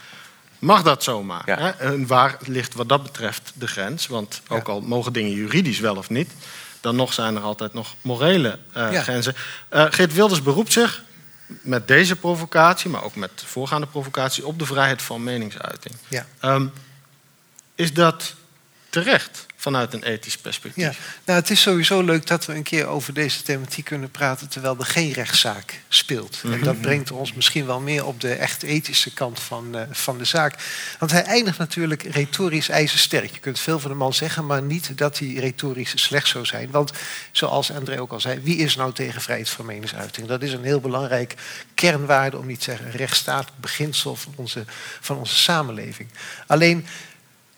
Mag 0.58 0.82
dat 0.82 1.02
zomaar? 1.02 1.42
Hè? 1.44 1.70
En 1.70 2.06
waar 2.06 2.36
ligt 2.46 2.74
wat 2.74 2.88
dat 2.88 3.02
betreft 3.02 3.52
de 3.54 3.66
grens? 3.66 4.06
Want 4.06 4.40
ook 4.48 4.68
al 4.68 4.80
mogen 4.80 5.12
dingen 5.12 5.32
juridisch 5.32 5.80
wel 5.80 5.96
of 5.96 6.10
niet, 6.10 6.30
dan 6.80 6.96
nog 6.96 7.12
zijn 7.12 7.36
er 7.36 7.42
altijd 7.42 7.74
nog 7.74 7.94
morele 8.00 8.58
uh, 8.76 8.88
grenzen. 8.90 9.34
Uh, 9.70 9.84
Geert 9.90 10.14
Wilders 10.14 10.42
beroept 10.42 10.72
zich 10.72 11.02
met 11.46 11.88
deze 11.88 12.16
provocatie, 12.16 12.90
maar 12.90 13.04
ook 13.04 13.16
met 13.16 13.30
de 13.34 13.46
voorgaande 13.46 13.86
provocatie, 13.86 14.46
op 14.46 14.58
de 14.58 14.66
vrijheid 14.66 15.02
van 15.02 15.24
meningsuiting. 15.24 15.94
Ja. 16.08 16.26
Um, 16.42 16.72
is 17.74 17.92
dat 17.92 18.34
terecht? 18.90 19.45
Vanuit 19.66 19.94
een 19.94 20.02
ethisch 20.02 20.36
perspectief. 20.36 20.84
Ja, 20.84 20.92
nou, 21.24 21.40
het 21.40 21.50
is 21.50 21.60
sowieso 21.60 22.02
leuk 22.02 22.26
dat 22.26 22.46
we 22.46 22.54
een 22.54 22.62
keer 22.62 22.86
over 22.86 23.14
deze 23.14 23.42
thematiek 23.42 23.84
kunnen 23.84 24.10
praten 24.10 24.48
terwijl 24.48 24.76
er 24.78 24.86
geen 24.86 25.12
rechtszaak 25.12 25.82
speelt. 25.88 26.42
En 26.44 26.60
dat 26.60 26.80
brengt 26.80 27.10
ons 27.10 27.32
misschien 27.32 27.66
wel 27.66 27.80
meer 27.80 28.04
op 28.06 28.20
de 28.20 28.34
echt 28.34 28.62
ethische 28.62 29.12
kant 29.12 29.40
van, 29.40 29.76
uh, 29.76 29.82
van 29.90 30.18
de 30.18 30.24
zaak. 30.24 30.54
Want 30.98 31.10
hij 31.10 31.22
eindigt 31.22 31.58
natuurlijk 31.58 32.02
retorisch 32.02 32.68
ijzersterk. 32.68 33.32
Je 33.32 33.38
kunt 33.38 33.58
veel 33.58 33.78
van 33.78 33.90
de 33.90 33.96
man 33.96 34.14
zeggen, 34.14 34.46
maar 34.46 34.62
niet 34.62 34.98
dat 34.98 35.18
hij 35.18 35.32
retorisch 35.32 35.92
slecht 35.94 36.28
zou 36.28 36.44
zijn. 36.44 36.70
Want 36.70 36.92
zoals 37.32 37.72
André 37.72 38.00
ook 38.00 38.12
al 38.12 38.20
zei, 38.20 38.40
wie 38.40 38.56
is 38.56 38.76
nou 38.76 38.92
tegen 38.92 39.20
vrijheid 39.20 39.48
van 39.48 39.66
meningsuiting? 39.66 40.26
Dat 40.26 40.42
is 40.42 40.52
een 40.52 40.64
heel 40.64 40.80
belangrijk 40.80 41.34
kernwaarde, 41.74 42.38
om 42.38 42.46
niet 42.46 42.58
te 42.58 42.64
zeggen 42.64 42.90
rechtsstatelijk 42.90 43.60
beginsel 43.60 44.16
van 44.16 44.32
onze, 44.36 44.64
van 45.00 45.16
onze 45.16 45.36
samenleving. 45.36 46.08
Alleen 46.46 46.86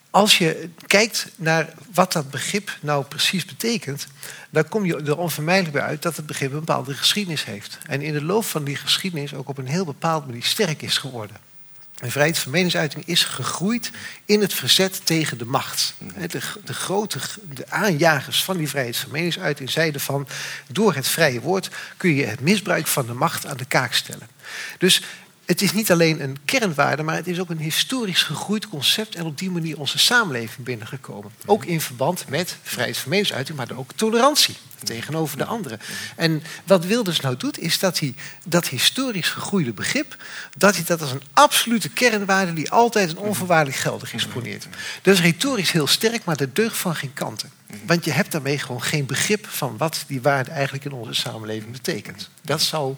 als 0.09 0.37
je 0.37 0.69
kijkt 0.87 1.27
naar 1.35 1.73
wat 1.93 2.13
dat 2.13 2.29
begrip 2.29 2.77
nou 2.81 3.05
precies 3.05 3.45
betekent, 3.45 4.07
dan 4.49 4.67
kom 4.69 4.85
je 4.85 4.95
er 4.95 5.17
onvermijdelijk 5.17 5.73
bij 5.73 5.83
uit 5.83 6.01
dat 6.01 6.15
het 6.15 6.25
begrip 6.25 6.51
een 6.51 6.59
bepaalde 6.59 6.93
geschiedenis 6.93 7.45
heeft. 7.45 7.77
En 7.85 8.01
in 8.01 8.13
de 8.13 8.23
loop 8.23 8.45
van 8.45 8.63
die 8.63 8.75
geschiedenis 8.75 9.33
ook 9.33 9.49
op 9.49 9.57
een 9.57 9.67
heel 9.67 9.85
bepaalde 9.85 10.25
manier 10.25 10.43
sterk 10.43 10.81
is 10.81 10.97
geworden. 10.97 11.37
En 11.99 12.11
vrijheid 12.11 12.39
van 12.39 12.51
meningsuiting 12.51 13.05
is 13.05 13.23
gegroeid 13.23 13.91
in 14.25 14.41
het 14.41 14.53
verzet 14.53 15.05
tegen 15.05 15.37
de 15.37 15.45
macht. 15.45 15.93
De, 16.27 16.41
de 16.65 16.73
grote 16.73 17.19
de 17.53 17.69
aanjagers 17.69 18.43
van 18.43 18.57
die 18.57 18.69
vrijheid 18.69 18.97
van 18.97 19.11
meningsuiting 19.11 19.69
zeiden 19.69 20.01
van... 20.01 20.27
door 20.67 20.93
het 20.93 21.07
vrije 21.07 21.41
woord 21.41 21.69
kun 21.97 22.15
je 22.15 22.25
het 22.25 22.39
misbruik 22.39 22.87
van 22.87 23.05
de 23.05 23.13
macht 23.13 23.45
aan 23.45 23.57
de 23.57 23.65
kaak 23.65 23.93
stellen. 23.93 24.27
Dus 24.77 25.01
het 25.49 25.61
is 25.61 25.73
niet 25.73 25.91
alleen 25.91 26.21
een 26.21 26.37
kernwaarde, 26.45 27.03
maar 27.03 27.15
het 27.15 27.27
is 27.27 27.39
ook 27.39 27.49
een 27.49 27.59
historisch 27.59 28.23
gegroeid 28.23 28.67
concept 28.67 29.15
en 29.15 29.25
op 29.25 29.37
die 29.37 29.51
manier 29.51 29.79
onze 29.79 29.97
samenleving 29.97 30.65
binnengekomen. 30.65 31.31
Ook 31.45 31.65
in 31.65 31.81
verband 31.81 32.25
met 32.27 32.57
vrijheid 32.61 32.97
van 32.97 33.09
meningsuiting, 33.09 33.57
maar 33.57 33.67
ook 33.75 33.91
tolerantie 33.95 34.55
tegenover 34.83 35.37
de 35.37 35.45
anderen. 35.45 35.79
En 36.15 36.43
wat 36.63 36.85
Wilders 36.85 37.19
nou 37.19 37.37
doet, 37.37 37.59
is 37.59 37.79
dat 37.79 37.99
hij 37.99 38.13
dat 38.45 38.67
historisch 38.67 39.29
gegroeide 39.29 39.73
begrip, 39.73 40.17
dat 40.57 40.75
hij 40.75 40.83
dat 40.85 41.01
als 41.01 41.11
een 41.11 41.23
absolute 41.33 41.89
kernwaarde 41.89 42.53
die 42.53 42.71
altijd 42.71 43.09
en 43.09 43.17
onvoorwaardelijk 43.17 43.77
geldig 43.77 44.13
exponeert. 44.13 44.67
Dat 45.01 45.13
is 45.13 45.21
retorisch 45.21 45.71
heel 45.71 45.87
sterk, 45.87 46.23
maar 46.23 46.37
dat 46.37 46.55
deugt 46.55 46.77
van 46.77 46.95
geen 46.95 47.13
kanten. 47.13 47.51
Want 47.85 48.05
je 48.05 48.11
hebt 48.11 48.31
daarmee 48.31 48.59
gewoon 48.59 48.83
geen 48.83 49.05
begrip 49.05 49.47
van 49.47 49.77
wat 49.77 50.03
die 50.07 50.21
waarde 50.21 50.51
eigenlijk 50.51 50.85
in 50.85 50.91
onze 50.91 51.13
samenleving 51.13 51.71
betekent. 51.71 52.29
Dat 52.41 52.61
zou 52.61 52.95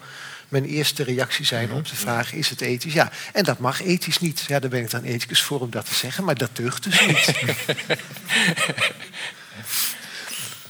mijn 0.52 0.66
eerste 0.66 1.04
reactie 1.04 1.46
zijn 1.46 1.72
op 1.72 1.88
de 1.88 1.96
vraag: 1.96 2.34
is 2.34 2.50
het 2.50 2.62
ethisch? 2.62 2.94
Ja, 2.94 3.12
en 3.34 3.44
dat 3.44 3.60
mag 3.60 3.82
ethisch 3.82 4.20
niet. 4.20 4.44
Ja, 4.48 4.60
daar 4.60 4.70
ben 4.70 4.82
ik 4.82 4.92
dan 4.92 5.04
ethicus 5.04 5.42
voor 5.42 5.60
om 5.60 5.70
dat 5.70 5.86
te 5.86 5.94
zeggen, 5.94 6.24
maar 6.24 6.38
dat 6.38 6.50
deugt 6.54 6.84
dus 6.84 7.06
niet. 7.06 7.32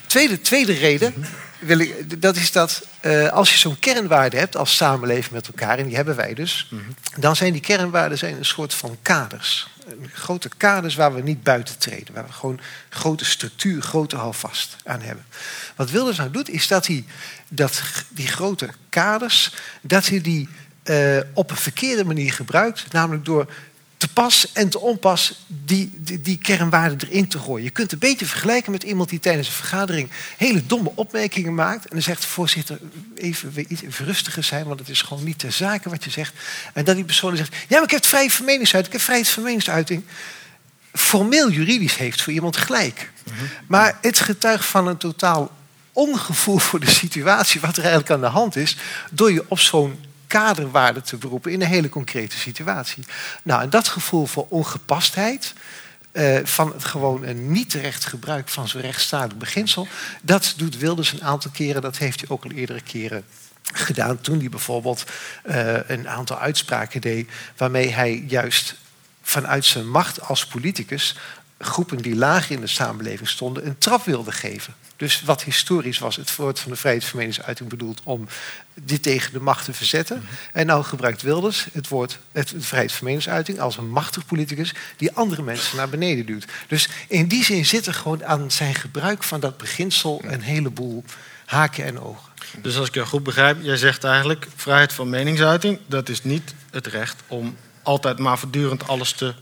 tweede, 0.05 0.41
tweede 0.41 0.73
reden, 0.73 1.25
wil 1.59 1.79
ik, 1.79 2.21
dat 2.21 2.35
is 2.35 2.51
dat 2.51 2.87
uh, 3.01 3.29
als 3.29 3.51
je 3.51 3.57
zo'n 3.57 3.79
kernwaarde 3.79 4.37
hebt 4.37 4.57
als 4.57 4.75
samenleving 4.75 5.31
met 5.31 5.47
elkaar, 5.47 5.77
en 5.77 5.85
die 5.85 5.95
hebben 5.95 6.15
wij 6.15 6.33
dus, 6.33 6.71
dan 7.17 7.35
zijn 7.35 7.53
die 7.53 7.61
kernwaarden 7.61 8.17
zijn 8.17 8.37
een 8.37 8.45
soort 8.45 8.73
van 8.73 8.97
kaders. 9.01 9.69
Grote 10.13 10.49
kaders 10.57 10.95
waar 10.95 11.15
we 11.15 11.21
niet 11.21 11.43
buiten 11.43 11.77
treden, 11.77 12.13
waar 12.13 12.25
we 12.25 12.31
gewoon 12.31 12.59
grote 12.89 13.25
structuur, 13.25 13.81
grote 13.81 14.15
houvast 14.15 14.75
aan 14.83 15.01
hebben. 15.01 15.25
Wat 15.75 15.91
Wilders 15.91 16.17
nou 16.17 16.31
doet, 16.31 16.49
is 16.49 16.67
dat 16.67 16.87
hij 16.87 17.05
dat, 17.47 17.81
die 18.09 18.27
grote 18.27 18.69
kaders, 18.89 19.53
dat 19.81 20.07
hij 20.07 20.21
die 20.21 20.49
uh, 20.83 21.19
op 21.33 21.49
een 21.49 21.57
verkeerde 21.57 22.05
manier 22.05 22.33
gebruikt, 22.33 22.91
namelijk 22.91 23.25
door 23.25 23.53
te 24.01 24.07
pas 24.07 24.51
en 24.53 24.69
te 24.69 24.79
onpas 24.79 25.45
die, 25.47 25.91
die, 25.95 26.21
die, 26.21 26.37
kernwaarden 26.37 27.09
erin 27.09 27.27
te 27.27 27.39
gooien. 27.39 27.63
Je 27.63 27.69
kunt 27.69 27.91
het 27.91 28.01
een 28.01 28.09
beetje 28.09 28.25
vergelijken 28.25 28.71
met 28.71 28.83
iemand 28.83 29.09
die 29.09 29.19
tijdens 29.19 29.47
een 29.47 29.53
vergadering 29.53 30.09
hele 30.37 30.65
domme 30.65 30.91
opmerkingen 30.95 31.55
maakt. 31.55 31.83
En 31.83 31.89
dan 31.89 32.01
zegt 32.01 32.21
de 32.21 32.27
voorzitter, 32.27 32.79
even, 33.15 33.53
even 33.55 34.05
rustiger 34.05 34.43
zijn, 34.43 34.65
want 34.65 34.79
het 34.79 34.89
is 34.89 35.01
gewoon 35.01 35.23
niet 35.23 35.39
ter 35.39 35.51
zake 35.51 35.89
wat 35.89 36.03
je 36.03 36.09
zegt. 36.09 36.33
En 36.73 36.85
dat 36.85 36.95
die 36.95 37.05
persoon 37.05 37.35
zegt, 37.35 37.55
ja, 37.55 37.75
maar 37.75 37.83
ik 37.83 37.91
heb 37.91 38.05
vrije 38.05 38.31
vermeningsuiting, 38.31 38.93
ik 38.93 38.99
heb 38.99 39.07
vrijheid 39.07 39.29
van 39.29 39.43
meningsuiting. 39.43 40.03
Formeel 40.93 41.51
juridisch 41.51 41.97
heeft 41.97 42.21
voor 42.21 42.33
iemand 42.33 42.57
gelijk. 42.57 43.11
Mhm. 43.23 43.35
Maar 43.67 43.97
het 44.01 44.19
getuigt 44.19 44.65
van 44.65 44.87
een 44.87 44.97
totaal 44.97 45.51
ongevoel 45.91 46.57
voor 46.57 46.79
de 46.79 46.91
situatie, 46.91 47.61
wat 47.61 47.77
er 47.77 47.83
eigenlijk 47.83 48.11
aan 48.11 48.21
de 48.21 48.27
hand 48.27 48.55
is, 48.55 48.77
door 49.11 49.31
je 49.31 49.45
op 49.47 49.59
zo'n 49.59 49.99
kaderwaarde 50.31 51.01
te 51.01 51.17
beroepen 51.17 51.51
in 51.51 51.61
een 51.61 51.67
hele 51.67 51.89
concrete 51.89 52.37
situatie. 52.37 53.03
Nou, 53.43 53.61
en 53.61 53.69
dat 53.69 53.87
gevoel 53.87 54.25
voor 54.25 54.45
ongepastheid, 54.49 55.53
uh, 56.13 56.39
van 56.43 56.73
het 56.73 56.85
gewoon 56.85 57.23
een 57.23 57.51
niet 57.51 57.69
terecht 57.69 58.05
gebruik 58.05 58.49
van 58.49 58.67
zo'n 58.67 58.81
rechtsstatelijk 58.81 59.39
beginsel, 59.39 59.87
dat 60.21 60.53
doet 60.57 60.77
Wilders 60.77 61.11
een 61.11 61.23
aantal 61.23 61.51
keren, 61.51 61.81
dat 61.81 61.97
heeft 61.97 62.19
hij 62.19 62.29
ook 62.29 62.43
al 62.43 62.51
eerdere 62.51 62.81
keren 62.81 63.23
gedaan 63.73 64.21
toen 64.21 64.39
hij 64.39 64.49
bijvoorbeeld 64.49 65.03
uh, 65.45 65.89
een 65.89 66.09
aantal 66.09 66.37
uitspraken 66.37 67.01
deed 67.01 67.29
waarmee 67.57 67.89
hij 67.89 68.23
juist 68.27 68.75
vanuit 69.21 69.65
zijn 69.65 69.89
macht 69.89 70.21
als 70.21 70.45
politicus 70.45 71.15
groepen 71.59 71.97
die 71.97 72.15
lager 72.15 72.55
in 72.55 72.61
de 72.61 72.67
samenleving 72.67 73.29
stonden 73.29 73.65
een 73.65 73.77
trap 73.77 74.05
wilde 74.05 74.31
geven. 74.31 74.73
Dus 75.01 75.21
wat 75.21 75.43
historisch 75.43 75.99
was 75.99 76.15
het 76.15 76.35
woord 76.35 76.59
van 76.59 76.71
de 76.71 76.77
vrijheid 76.77 77.05
van 77.05 77.17
meningsuiting 77.19 77.69
bedoeld 77.69 78.01
om 78.03 78.27
dit 78.73 79.03
tegen 79.03 79.33
de 79.33 79.39
macht 79.39 79.65
te 79.65 79.73
verzetten. 79.73 80.17
Mhm. 80.17 80.33
En 80.53 80.65
nou 80.65 80.83
gebruikt 80.83 81.21
Wilders 81.21 81.67
het 81.71 81.87
woord 81.87 82.19
het, 82.31 82.53
vrijheid 82.57 82.91
van 82.91 83.05
meningsuiting 83.05 83.59
als 83.59 83.77
een 83.77 83.89
machtig 83.89 84.25
politicus 84.25 84.73
die 84.97 85.11
andere 85.11 85.41
mensen 85.41 85.77
naar 85.77 85.89
beneden 85.89 86.25
duwt. 86.25 86.45
Dus 86.67 86.89
in 87.07 87.27
die 87.27 87.43
zin 87.43 87.65
zit 87.65 87.85
er 87.85 87.93
gewoon 87.93 88.25
aan 88.25 88.51
zijn 88.51 88.75
gebruik 88.75 89.23
van 89.23 89.39
dat 89.39 89.57
beginsel 89.57 90.21
een 90.25 90.41
heleboel 90.41 91.03
haken 91.45 91.85
en 91.85 91.99
ogen. 91.99 92.31
Dus 92.61 92.77
als 92.77 92.87
ik 92.87 92.93
je 92.93 93.05
goed 93.05 93.23
begrijp, 93.23 93.57
jij 93.61 93.77
zegt 93.77 94.03
eigenlijk 94.03 94.47
vrijheid 94.55 94.93
van 94.93 95.09
meningsuiting, 95.09 95.79
dat 95.87 96.09
is 96.09 96.23
niet 96.23 96.53
het 96.71 96.87
recht 96.87 97.21
om 97.27 97.57
altijd 97.81 98.19
maar 98.19 98.39
voortdurend 98.39 98.87
alles 98.87 99.11
te 99.11 99.33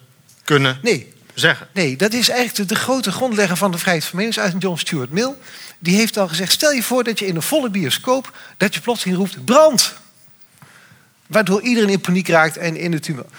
kunnen 0.43 0.79
nee, 0.81 1.13
zeggen. 1.39 1.67
Nee, 1.73 1.95
dat 1.95 2.13
is 2.13 2.29
eigenlijk 2.29 2.69
de, 2.69 2.75
grote 2.75 3.11
grondlegger 3.11 3.57
van 3.57 3.71
de 3.71 3.77
vrijheid 3.77 4.05
van 4.05 4.17
meningsuiting, 4.17 4.61
John 4.61 4.77
Stuart 4.77 5.11
Mill. 5.11 5.33
Die 5.79 5.95
heeft 5.95 6.17
al 6.17 6.27
gezegd, 6.27 6.51
stel 6.51 6.71
je 6.71 6.83
voor 6.83 7.03
dat 7.03 7.19
je 7.19 7.25
in 7.25 7.35
een 7.35 7.41
volle 7.41 7.69
bioscoop... 7.69 8.37
dat 8.57 8.73
je 8.73 8.81
plotseling 8.81 9.17
roept, 9.17 9.45
brand! 9.45 9.93
Waardoor 11.27 11.61
iedereen 11.61 11.89
in 11.89 12.01
paniek 12.01 12.27
raakt 12.27 12.57
en 12.57 12.75
in 12.75 12.91
de 12.91 12.99
tumult. 12.99 13.31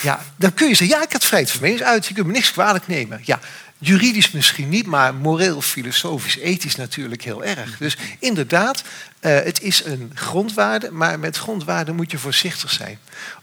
Ja, 0.00 0.20
dan 0.36 0.54
kun 0.54 0.68
je 0.68 0.74
zeggen, 0.74 0.96
ja, 0.96 1.04
ik 1.04 1.12
had 1.12 1.24
vrijheid 1.24 1.52
van 1.52 1.60
meningsuiting, 1.60 2.06
je 2.06 2.14
kunt 2.14 2.26
me 2.26 2.32
niks 2.32 2.52
kwalijk 2.52 2.86
nemen. 2.86 3.20
Ja, 3.24 3.40
juridisch 3.78 4.30
misschien 4.30 4.68
niet, 4.68 4.86
maar 4.86 5.14
moreel, 5.14 5.60
filosofisch, 5.60 6.36
ethisch 6.36 6.76
natuurlijk 6.76 7.22
heel 7.22 7.44
erg. 7.44 7.78
Dus 7.78 7.96
inderdaad, 8.18 8.82
uh, 8.82 9.34
het 9.34 9.62
is 9.62 9.84
een 9.84 10.10
grondwaarde, 10.14 10.90
maar 10.90 11.18
met 11.18 11.36
grondwaarden 11.36 11.94
moet 11.94 12.10
je 12.10 12.18
voorzichtig 12.18 12.72
zijn. 12.72 12.98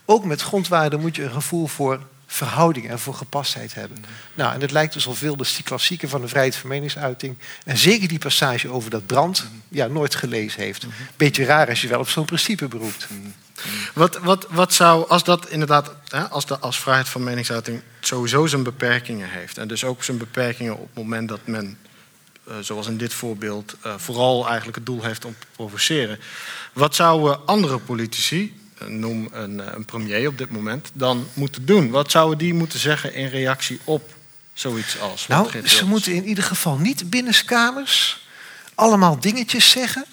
Ook 0.06 0.26
met 0.26 0.42
grondwaarden 0.42 1.00
moet 1.00 1.16
je 1.16 1.24
een 1.24 1.32
gevoel 1.32 1.68
voor 1.68 2.02
verhouding 2.32 2.90
en 2.90 3.00
voor 3.00 3.14
gepastheid 3.14 3.74
hebben. 3.74 4.06
Nou, 4.34 4.54
en 4.54 4.62
het 4.62 4.72
lijkt 4.72 4.94
dus 4.94 5.08
al 5.08 5.14
veel 5.14 5.38
dus 5.38 5.56
die 5.56 5.64
klassieke 5.64 6.08
van 6.08 6.22
de 6.22 6.28
vrijheid 6.28 6.56
van 6.56 6.70
meningsuiting. 6.70 7.38
En 7.66 7.78
zeker 7.78 8.08
die 8.08 8.20
passage 8.20 8.70
over 8.70 8.90
dat 8.90 9.06
brand, 9.06 9.46
ja, 9.68 9.88
nooit 9.88 10.16
gelezen 10.16 10.62
heeft. 10.62 10.86
Beetje 11.18 11.46
raar 11.46 11.70
als 11.70 11.82
je 11.82 11.88
wel 11.88 12.00
op 12.00 12.10
zo'n 12.10 12.26
principe 12.26 12.68
beroept. 12.68 13.08
Wat, 13.94 14.18
wat, 14.18 14.48
wat 14.50 14.74
zou, 14.74 15.10
als 15.10 15.24
dat 15.24 15.50
inderdaad, 15.50 15.92
hè, 16.08 16.24
als, 16.30 16.46
de, 16.46 16.60
als 16.60 16.80
vrijheid 16.80 17.10
van 17.10 17.24
meningsuiting 17.24 17.82
sowieso 18.00 18.46
zijn 18.46 18.64
beperkingen 18.64 19.30
heeft. 19.30 19.58
En 19.58 19.68
dus 19.68 19.84
ook 19.84 20.04
zijn 20.04 20.18
beperkingen 20.18 20.74
op 20.74 20.86
het 20.86 21.04
moment 21.04 21.30
dat 21.30 21.40
men, 21.46 21.78
uh, 22.48 22.54
zoals 22.62 22.88
in 22.88 22.98
dit 22.98 23.14
voorbeeld, 23.14 23.76
uh, 23.86 23.94
vooral 23.98 24.48
eigenlijk 24.48 24.76
het 24.78 24.86
doel 24.86 25.04
heeft 25.04 25.26
om 25.26 25.36
te 25.40 25.48
provoceren. 25.52 26.20
Wat 26.74 26.96
zouden 26.96 27.46
andere 27.46 27.78
politici, 27.78 28.59
noem 28.88 29.30
een, 29.32 29.76
een, 29.76 29.86
premier 29.86 30.28
op 30.28 30.38
dit 30.38 30.50
moment, 30.50 30.92
dan 30.94 31.28
moeten 31.34 31.66
doen? 31.66 31.90
Wat 31.90 32.12
zouden 32.12 32.38
die 32.38 32.54
moeten 32.54 32.80
zeggen 32.80 33.14
in 33.14 33.28
reactie 33.28 33.80
op 33.84 34.14
zoiets 34.54 35.00
als? 35.00 35.28
Nou, 35.28 35.68
ze 35.68 35.86
moeten 35.86 36.14
in 36.14 36.28
ieder 36.28 36.44
geval 36.44 36.78
niet 36.78 37.10
binnenskamers 37.10 38.28
allemaal 38.76 39.20
dingetjes 39.20 39.70
zeggen 39.70 40.06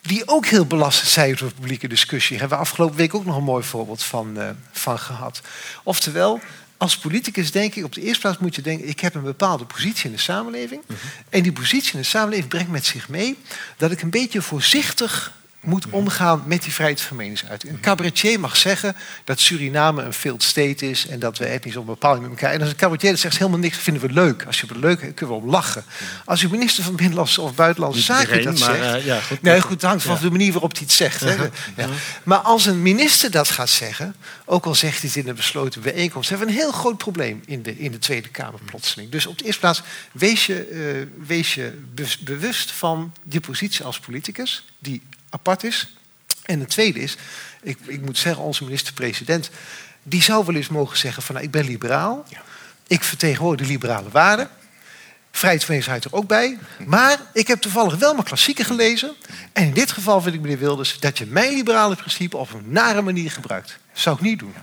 die 0.00 0.28
ook 0.28 0.46
heel 0.46 0.66
belastend 0.66 1.08
zijn 1.08 1.38
voor 1.38 1.48
de 1.48 1.54
publieke 1.54 1.88
discussie. 1.88 2.30
Daar 2.30 2.40
hebben 2.40 2.58
we 2.58 2.64
afgelopen 2.64 2.96
week 2.96 3.14
ook 3.14 3.24
nog 3.24 3.36
een 3.36 3.42
mooi 3.42 3.64
voorbeeld 3.64 4.02
van, 4.02 4.38
uh, 4.38 4.48
van 4.72 4.98
gehad. 4.98 5.40
Oftewel, 5.82 6.40
als 6.76 6.98
politicus 6.98 7.50
denk 7.50 7.74
ik, 7.74 7.84
op 7.84 7.94
de 7.94 8.00
eerste 8.00 8.20
plaats 8.20 8.38
moet 8.38 8.54
je 8.54 8.62
denken... 8.62 8.88
ik 8.88 9.00
heb 9.00 9.14
een 9.14 9.22
bepaalde 9.22 9.64
positie 9.64 10.04
in 10.04 10.16
de 10.16 10.22
samenleving. 10.22 10.82
Mhm. 10.86 10.98
En 11.28 11.42
die 11.42 11.52
positie 11.52 11.92
in 11.92 11.98
de 11.98 12.04
samenleving 12.04 12.48
brengt 12.48 12.70
met 12.70 12.86
zich 12.86 13.08
mee... 13.08 13.38
dat 13.76 13.90
ik 13.90 14.02
een 14.02 14.10
beetje 14.10 14.42
voorzichtig 14.42 15.32
moet 15.60 15.86
omgaan 15.90 16.42
met 16.46 16.62
die 16.62 16.72
vrijheid 16.72 17.00
van 17.00 17.16
meningsuiting. 17.16 17.72
Een 17.72 17.80
cabaretier 17.80 18.40
mag 18.40 18.56
zeggen 18.56 18.96
dat 19.24 19.40
Suriname 19.40 20.02
een 20.02 20.12
failed 20.12 20.42
state 20.42 20.90
is 20.90 21.06
en 21.06 21.18
dat 21.18 21.38
we 21.38 21.44
etnisch 21.44 21.76
op 21.76 21.86
bepaling 21.86 22.22
met 22.22 22.30
elkaar. 22.30 22.52
En 22.52 22.60
als 22.60 22.70
een 22.70 22.76
cabaretier 22.76 23.10
dat 23.10 23.18
zegt 23.18 23.38
helemaal 23.38 23.58
niks, 23.58 23.76
vinden 23.78 24.02
we 24.02 24.12
leuk. 24.12 24.44
Als 24.46 24.60
je 24.60 24.66
het 24.66 24.76
leuk 24.76 25.00
hebt, 25.02 25.14
kunnen 25.14 25.36
we 25.36 25.42
om 25.42 25.50
lachen. 25.50 25.84
Als 26.24 26.42
uw 26.42 26.48
minister 26.48 26.84
van 26.84 26.96
Binnenlandse 26.96 27.40
of 27.40 27.54
Buitenlandse 27.54 28.02
Zaken 28.02 28.44
dat 28.44 28.58
zegt. 28.58 28.96
Uh, 28.96 29.04
ja, 29.04 29.20
goed, 29.20 29.42
nee, 29.42 29.60
goed, 29.60 29.70
het 29.70 29.82
hangt 29.82 30.02
van 30.02 30.18
de 30.20 30.30
manier 30.30 30.52
waarop 30.52 30.72
hij 30.72 30.82
het 30.82 30.92
zegt. 30.92 31.20
Hè. 31.20 31.34
Ja. 31.76 31.88
Maar 32.22 32.38
als 32.38 32.66
een 32.66 32.82
minister 32.82 33.30
dat 33.30 33.50
gaat 33.50 33.70
zeggen, 33.70 34.14
ook 34.44 34.66
al 34.66 34.74
zegt 34.74 35.00
hij 35.00 35.08
het 35.08 35.18
in 35.18 35.28
een 35.28 35.36
besloten 35.36 35.82
bijeenkomst, 35.82 36.28
hebben 36.28 36.46
we 36.46 36.52
een 36.52 36.58
heel 36.58 36.72
groot 36.72 36.98
probleem 36.98 37.42
in 37.46 37.62
de, 37.62 37.78
in 37.78 37.92
de 37.92 37.98
Tweede 37.98 38.28
Kamer 38.28 38.60
plotseling. 38.64 39.10
Dus 39.10 39.26
op 39.26 39.38
de 39.38 39.44
eerste 39.44 39.60
plaats, 39.60 39.82
wees 40.12 40.46
je, 40.46 40.70
uh, 40.70 41.26
wees 41.26 41.54
je 41.54 41.78
bewust 42.20 42.70
van 42.70 43.12
die 43.22 43.40
positie 43.40 43.84
als 43.84 43.98
politicus, 43.98 44.64
die 44.78 45.02
apart 45.30 45.64
is. 45.64 45.96
En 46.44 46.60
het 46.60 46.68
tweede 46.68 47.00
is, 47.00 47.16
ik, 47.62 47.78
ik 47.86 48.00
moet 48.00 48.18
zeggen, 48.18 48.42
onze 48.42 48.64
minister-president, 48.64 49.50
die 50.02 50.22
zou 50.22 50.44
wel 50.46 50.54
eens 50.54 50.68
mogen 50.68 50.98
zeggen 50.98 51.22
van 51.22 51.34
nou, 51.34 51.46
ik 51.46 51.52
ben 51.52 51.64
liberaal, 51.64 52.24
ik 52.86 53.04
vertegenwoordig 53.04 53.66
de 53.66 53.72
liberale 53.72 54.10
waarden. 54.10 54.50
Vrijheidsmeningsheid 55.30 56.04
er 56.04 56.12
ook 56.12 56.26
bij. 56.26 56.58
Maar 56.86 57.18
ik 57.32 57.46
heb 57.46 57.60
toevallig 57.60 57.96
wel 57.96 58.12
mijn 58.12 58.24
klassieken 58.24 58.64
gelezen. 58.64 59.14
En 59.52 59.64
in 59.64 59.72
dit 59.72 59.90
geval 59.90 60.20
vind 60.20 60.34
ik, 60.34 60.40
meneer 60.40 60.58
Wilders, 60.58 60.98
dat 61.00 61.18
je 61.18 61.26
mijn 61.26 61.54
liberale 61.54 61.96
principe 61.96 62.36
op 62.36 62.52
een 62.52 62.72
nare 62.72 63.02
manier 63.02 63.30
gebruikt. 63.30 63.68
Dat 63.68 64.02
zou 64.02 64.16
ik 64.16 64.22
niet 64.22 64.38
doen. 64.38 64.54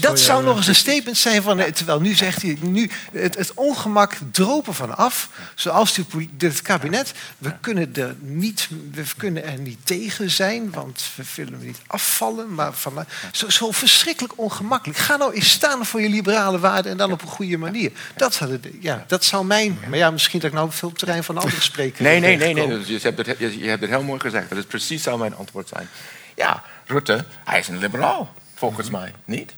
Dat 0.00 0.20
zou 0.20 0.44
nog 0.44 0.56
eens 0.56 0.66
een 0.66 0.74
statement 0.74 1.18
zijn 1.18 1.42
van. 1.42 1.72
Terwijl 1.72 2.00
nu 2.00 2.14
zegt 2.14 2.42
hij. 2.42 2.58
Nu, 2.60 2.90
het, 3.12 3.36
het 3.36 3.54
ongemak 3.54 4.16
dropen 4.32 4.74
van 4.74 4.96
af. 4.96 5.30
Zoals 5.54 5.96
het 6.38 6.62
kabinet. 6.62 7.12
We 7.38 7.52
kunnen, 7.60 7.94
er 7.94 8.16
niet, 8.18 8.68
we 8.92 9.02
kunnen 9.16 9.44
er 9.44 9.58
niet 9.58 9.78
tegen 9.84 10.30
zijn. 10.30 10.70
Want 10.70 11.04
we 11.14 11.22
willen 11.34 11.60
niet 11.62 11.78
afvallen. 11.86 12.54
Maar 12.54 12.72
van, 12.72 13.04
zo, 13.32 13.48
zo 13.48 13.70
verschrikkelijk 13.70 14.32
ongemakkelijk. 14.36 14.98
Ga 14.98 15.16
nou 15.16 15.34
eens 15.34 15.50
staan 15.50 15.86
voor 15.86 16.00
je 16.00 16.08
liberale 16.08 16.58
waarden. 16.58 16.92
En 16.92 16.98
dan 16.98 17.12
op 17.12 17.22
een 17.22 17.28
goede 17.28 17.56
manier. 17.56 17.92
Dat 18.16 18.38
het, 18.38 18.68
ja, 18.80 19.04
dat 19.06 19.24
zou 19.24 19.44
mijn. 19.44 19.78
Maar 19.88 19.98
ja, 19.98 20.10
misschien 20.10 20.40
dat 20.40 20.48
ik 20.48 20.56
nou 20.56 20.70
veel 20.70 20.88
op 20.88 20.94
het 20.94 21.04
terrein 21.04 21.24
van 21.24 21.36
anderen 21.38 21.62
spreek. 21.72 22.00
Nee, 22.00 22.20
nee, 22.20 22.36
nee. 22.36 22.54
nee. 22.54 22.68
Je, 22.86 22.98
hebt 23.02 23.26
het, 23.26 23.38
je 23.38 23.68
hebt 23.68 23.80
het 23.80 23.90
heel 23.90 24.02
mooi 24.02 24.20
gezegd. 24.20 24.48
Dat 24.48 24.58
is 24.58 24.64
precies 24.64 25.02
zou 25.02 25.18
mijn 25.18 25.36
antwoord 25.36 25.68
zijn. 25.68 25.88
Ja, 26.36 26.62
Rutte, 26.86 27.24
hij 27.44 27.58
is 27.58 27.68
een 27.68 27.78
liberaal 27.78 28.32
volgens 28.60 28.90
mij 28.90 29.12
niet. 29.24 29.52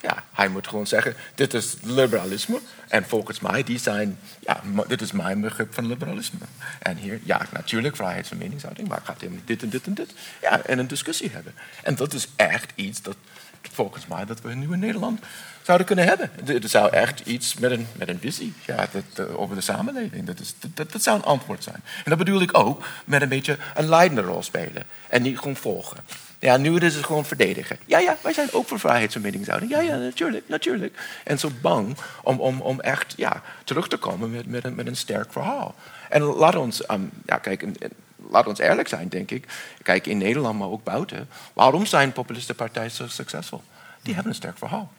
Ja, 0.00 0.24
hij 0.32 0.48
moet 0.48 0.68
gewoon 0.68 0.86
zeggen, 0.86 1.14
dit 1.34 1.54
is 1.54 1.76
liberalisme. 1.82 2.60
En 2.88 3.04
volgens 3.04 3.40
mij, 3.40 3.62
die 3.62 3.78
zijn, 3.78 4.18
ja, 4.40 4.60
dit 4.86 5.00
is 5.00 5.12
mijn 5.12 5.40
begrip 5.40 5.74
van 5.74 5.86
liberalisme. 5.86 6.38
En 6.78 6.96
hier, 6.96 7.20
ja, 7.24 7.46
natuurlijk 7.52 7.96
vrijheid 7.96 8.26
van 8.26 8.38
meningsuiting, 8.38 8.88
maar 8.88 9.00
gaat 9.04 9.20
helemaal 9.20 9.42
dit 9.44 9.62
en 9.62 9.68
dit 9.68 9.86
en 9.86 9.94
dit. 9.94 10.12
Ja, 10.42 10.62
en 10.62 10.78
een 10.78 10.86
discussie 10.86 11.30
hebben. 11.30 11.54
En 11.82 11.94
dat 11.94 12.12
is 12.12 12.28
echt 12.36 12.72
iets 12.74 13.02
dat, 13.02 13.16
volgens 13.72 14.06
mij, 14.06 14.24
dat 14.24 14.40
we 14.40 14.54
nu 14.54 14.72
in 14.72 14.78
Nederland 14.78 15.20
zouden 15.62 15.86
kunnen 15.86 16.04
hebben. 16.04 16.30
Het 16.44 16.70
zou 16.70 16.92
echt 16.92 17.20
iets 17.20 17.54
met 17.54 17.70
een, 17.70 17.86
met 17.92 18.08
een 18.08 18.20
visie 18.20 18.52
ja, 18.66 18.88
dat, 18.92 19.28
uh, 19.28 19.40
over 19.40 19.54
de 19.54 19.60
samenleving. 19.60 20.26
Dat, 20.26 20.40
is, 20.40 20.54
dat, 20.74 20.92
dat 20.92 21.02
zou 21.02 21.16
een 21.16 21.24
antwoord 21.24 21.62
zijn. 21.62 21.80
En 22.04 22.10
dat 22.10 22.18
bedoel 22.18 22.40
ik 22.40 22.58
ook 22.58 22.84
met 23.04 23.22
een 23.22 23.28
beetje 23.28 23.58
een 23.74 23.88
leidende 23.88 24.22
rol 24.22 24.42
spelen. 24.42 24.82
En 25.08 25.22
niet 25.22 25.38
gewoon 25.38 25.56
volgen. 25.56 25.98
Ja, 26.38 26.56
nu 26.56 26.76
is 26.76 26.94
het 26.94 27.04
gewoon 27.04 27.24
verdedigen. 27.24 27.78
Ja, 27.86 27.98
ja, 27.98 28.16
wij 28.22 28.32
zijn 28.32 28.52
ook 28.52 28.68
voor 28.68 28.78
vrijheid 28.78 29.12
van 29.12 29.22
meningsuiting. 29.22 29.70
Ja, 29.70 29.80
ja, 29.80 29.96
natuurlijk, 29.96 30.48
natuurlijk. 30.48 30.98
En 31.24 31.38
zo 31.38 31.50
bang 31.60 31.96
om, 32.22 32.40
om, 32.40 32.60
om 32.60 32.80
echt 32.80 33.14
ja, 33.16 33.42
terug 33.64 33.88
te 33.88 33.96
komen 33.96 34.30
met, 34.30 34.46
met, 34.46 34.64
een, 34.64 34.74
met 34.74 34.86
een 34.86 34.96
sterk 34.96 35.32
verhaal. 35.32 35.74
En 36.08 36.22
laat 36.22 36.56
ons, 36.56 36.90
um, 36.90 37.10
ja, 37.26 37.38
kijk, 37.38 37.64
laat 38.30 38.46
ons 38.46 38.58
eerlijk 38.58 38.88
zijn, 38.88 39.08
denk 39.08 39.30
ik. 39.30 39.46
Kijk, 39.82 40.06
in 40.06 40.18
Nederland, 40.18 40.58
maar 40.58 40.68
ook 40.68 40.84
buiten. 40.84 41.28
Waarom 41.52 41.86
zijn 41.86 42.12
populistenpartijen 42.12 42.90
zo 42.90 43.06
succesvol? 43.06 43.62
Die 44.02 44.14
hebben 44.14 44.32
een 44.32 44.38
sterk 44.38 44.58
verhaal. 44.58 44.92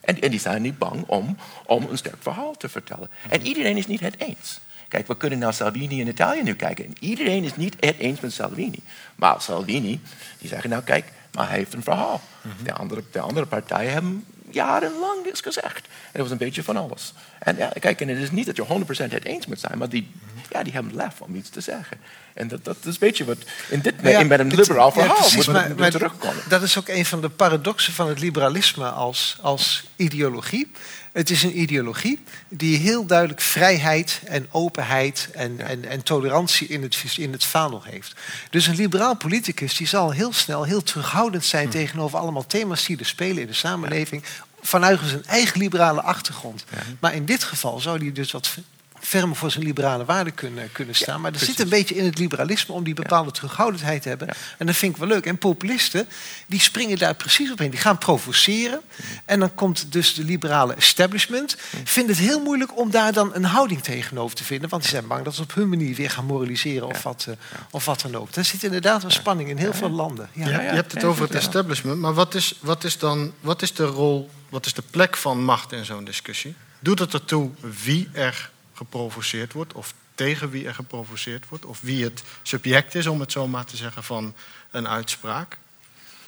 En, 0.00 0.20
en 0.20 0.30
die 0.30 0.40
zijn 0.40 0.62
niet 0.62 0.78
bang 0.78 1.04
om, 1.06 1.36
om 1.66 1.86
een 1.90 1.98
sterk 1.98 2.22
verhaal 2.22 2.56
te 2.56 2.68
vertellen. 2.68 3.10
En 3.28 3.42
iedereen 3.42 3.76
is 3.76 3.86
niet 3.86 4.00
het 4.00 4.18
eens. 4.18 4.60
Kijk, 4.90 5.06
we 5.06 5.16
kunnen 5.16 5.38
naar 5.38 5.54
Salvini 5.54 6.00
in 6.00 6.08
Italië 6.08 6.42
nu 6.42 6.54
kijken. 6.54 6.84
En 6.84 6.94
iedereen 7.00 7.44
is 7.44 7.56
niet 7.56 7.76
het 7.80 7.98
eens 7.98 8.20
met 8.20 8.32
Salvini. 8.32 8.82
Maar 9.16 9.40
Salvini, 9.40 10.00
die 10.38 10.48
zeggen 10.48 10.70
nou 10.70 10.82
kijk, 10.82 11.12
maar 11.32 11.48
hij 11.48 11.56
heeft 11.56 11.72
een 11.72 11.82
verhaal. 11.82 12.20
Mhm. 12.42 12.64
de, 12.64 12.72
andere, 12.72 13.02
de 13.10 13.20
andere 13.20 13.46
partijen 13.46 13.92
hebben 13.92 14.24
jarenlang 14.50 15.26
iets 15.26 15.40
gezegd. 15.40 15.86
En 15.86 16.12
dat 16.12 16.22
was 16.22 16.30
een 16.30 16.36
beetje 16.36 16.62
van 16.62 16.76
alles. 16.76 17.14
En 17.38 17.56
ja, 17.56 17.72
kijk, 17.80 18.00
en 18.00 18.08
het 18.08 18.18
is 18.18 18.30
niet 18.30 18.46
dat 18.46 18.56
je 18.56 18.64
100% 19.08 19.10
het 19.10 19.24
eens 19.24 19.46
moet 19.46 19.60
zijn, 19.60 19.78
maar 19.78 19.88
die, 19.88 20.10
ja, 20.50 20.62
die 20.62 20.72
hebben 20.72 20.94
lef 20.94 21.20
om 21.20 21.34
iets 21.34 21.50
te 21.50 21.60
zeggen. 21.60 21.98
En 22.40 22.48
dat, 22.48 22.64
dat 22.64 22.76
is 22.80 22.86
een 22.86 22.96
beetje 22.98 23.24
wat 23.24 23.36
in 23.68 23.80
dit 23.80 23.94
ja, 24.02 24.18
in 24.18 24.26
met 24.26 24.40
een 24.40 24.54
liberaal 24.54 24.92
verhaal 24.92 25.14
ja, 25.14 25.20
precies, 25.20 25.46
moet, 25.46 25.76
maar, 25.76 25.90
terugkomen. 25.90 26.42
Dat 26.48 26.62
is 26.62 26.78
ook 26.78 26.88
een 26.88 27.06
van 27.06 27.20
de 27.20 27.28
paradoxen 27.28 27.92
van 27.92 28.08
het 28.08 28.20
liberalisme 28.20 28.88
als, 28.88 29.38
als 29.40 29.84
ideologie. 29.96 30.70
Het 31.12 31.30
is 31.30 31.42
een 31.42 31.60
ideologie 31.60 32.18
die 32.48 32.76
heel 32.76 33.06
duidelijk 33.06 33.40
vrijheid 33.40 34.20
en 34.24 34.46
openheid 34.50 35.28
en, 35.32 35.60
en, 35.60 35.84
en 35.84 36.02
tolerantie 36.02 36.68
in 36.68 36.82
het, 36.82 36.96
in 37.16 37.32
het 37.32 37.44
vaandel 37.44 37.82
heeft. 37.84 38.14
Dus 38.50 38.66
een 38.66 38.76
liberaal 38.76 39.16
politicus 39.16 39.76
die 39.76 39.86
zal 39.86 40.10
heel 40.10 40.32
snel 40.32 40.64
heel 40.64 40.82
terughoudend 40.82 41.44
zijn 41.44 41.66
hm. 41.66 41.72
tegenover 41.72 42.18
allemaal 42.18 42.46
thema's 42.46 42.86
die 42.86 42.98
er 42.98 43.06
spelen 43.06 43.42
in 43.42 43.46
de 43.46 43.54
samenleving. 43.54 44.22
Vanuit 44.60 45.00
zijn 45.04 45.24
eigen 45.24 45.60
liberale 45.60 46.02
achtergrond. 46.02 46.64
Maar 47.00 47.14
in 47.14 47.24
dit 47.24 47.44
geval 47.44 47.80
zou 47.80 47.98
hij 47.98 48.12
dus 48.12 48.30
wat 48.30 48.56
ferm 49.00 49.36
voor 49.36 49.50
zijn 49.50 49.64
liberale 49.64 50.04
waarden 50.04 50.34
kunnen, 50.34 50.72
kunnen 50.72 50.94
staan. 50.94 51.20
maar 51.20 51.32
er 51.32 51.38
zit 51.38 51.60
een 51.60 51.68
beetje 51.68 51.94
in 51.94 52.04
het 52.04 52.18
liberalisme 52.18 52.74
om 52.74 52.84
die 52.84 52.94
bepaalde 52.94 53.30
terughoudendheid 53.30 54.02
te 54.02 54.08
hebben. 54.08 54.28
En 54.58 54.66
dat 54.66 54.76
vind 54.76 54.92
ik 54.92 54.98
wel 54.98 55.08
leuk. 55.08 55.26
En 55.26 55.38
populisten, 55.38 56.08
die 56.46 56.60
springen 56.60 56.98
daar 56.98 57.14
precies 57.14 57.52
op 57.52 57.60
in. 57.60 57.70
Die 57.70 57.80
gaan 57.80 57.98
provoceren. 57.98 58.80
En 59.24 59.40
dan 59.40 59.54
komt 59.54 59.92
dus 59.92 60.14
de 60.14 60.24
liberale 60.24 60.74
establishment. 60.74 61.56
Vindt 61.84 62.08
het 62.08 62.18
heel 62.18 62.40
moeilijk 62.40 62.78
om 62.78 62.90
daar 62.90 63.12
dan 63.12 63.34
een 63.34 63.44
houding 63.44 63.82
tegenover 63.82 64.36
te 64.36 64.44
vinden. 64.44 64.68
Want 64.68 64.82
die 64.82 64.90
zijn 64.90 65.06
bang 65.06 65.24
dat 65.24 65.34
ze 65.34 65.42
op 65.42 65.54
hun 65.54 65.68
manier 65.68 65.94
weer 65.94 66.10
gaan 66.10 66.24
moraliseren 66.24 66.86
of, 66.86 67.02
wat, 67.02 67.26
uh, 67.28 67.34
of 67.70 67.84
wat 67.84 68.00
dan 68.00 68.16
ook. 68.16 68.32
Daar 68.32 68.44
zit 68.44 68.62
inderdaad 68.62 69.02
een 69.02 69.10
spanning 69.10 69.48
in 69.48 69.56
heel 69.56 69.74
veel 69.74 69.90
landen. 69.90 70.28
Ja. 70.32 70.48
Je 70.48 70.56
hebt 70.56 70.92
het 70.92 71.04
over 71.04 71.22
het 71.22 71.34
establishment. 71.34 71.98
Maar 71.98 72.14
wat 72.14 72.34
is, 72.34 72.58
wat 72.60 72.84
is 72.84 72.98
dan 72.98 73.32
wat 73.40 73.62
is 73.62 73.74
de 73.74 73.84
rol, 73.84 74.30
wat 74.48 74.66
is 74.66 74.74
de 74.74 74.82
plek 74.90 75.16
van 75.16 75.44
macht 75.44 75.72
in 75.72 75.84
zo'n 75.84 76.04
discussie? 76.04 76.54
Doet 76.80 76.98
het 76.98 77.12
ertoe 77.12 77.50
wie 77.84 78.08
er 78.12 78.50
geprovoceerd 78.80 79.52
wordt, 79.52 79.72
of 79.72 79.94
tegen 80.14 80.50
wie 80.50 80.66
er 80.66 80.74
geprovoceerd 80.74 81.48
wordt, 81.48 81.64
of 81.64 81.80
wie 81.80 82.04
het 82.04 82.22
subject 82.42 82.94
is, 82.94 83.06
om 83.06 83.20
het 83.20 83.32
zo 83.32 83.48
maar 83.48 83.64
te 83.64 83.76
zeggen, 83.76 84.04
van 84.04 84.34
een 84.70 84.88
uitspraak. 84.88 85.58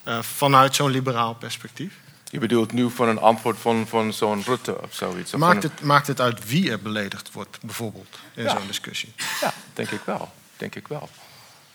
Uh, 0.05 0.23
vanuit 0.23 0.75
zo'n 0.75 0.91
liberaal 0.91 1.35
perspectief. 1.35 1.95
Je 2.31 2.38
bedoelt 2.38 2.73
nu 2.73 2.91
van 2.91 3.09
een 3.09 3.19
antwoord 3.19 3.59
van, 3.59 3.87
van 3.88 4.12
zo'n 4.12 4.43
Rutte 4.43 4.83
of 4.83 4.95
zoiets? 4.95 5.33
maakt, 5.33 5.62
het, 5.62 5.81
maakt 5.83 6.07
het 6.07 6.21
uit 6.21 6.47
wie 6.47 6.71
er 6.71 6.81
beledigd 6.81 7.33
wordt, 7.33 7.59
bijvoorbeeld, 7.61 8.19
in 8.35 8.51
zo'n 8.51 8.67
discussie? 8.67 9.12
Ja, 9.41 9.53
denk 9.73 9.91
ik 9.91 10.01
wel. 10.05 10.33
Denk 10.57 10.75
ik 10.75 10.88
wel. 10.88 11.09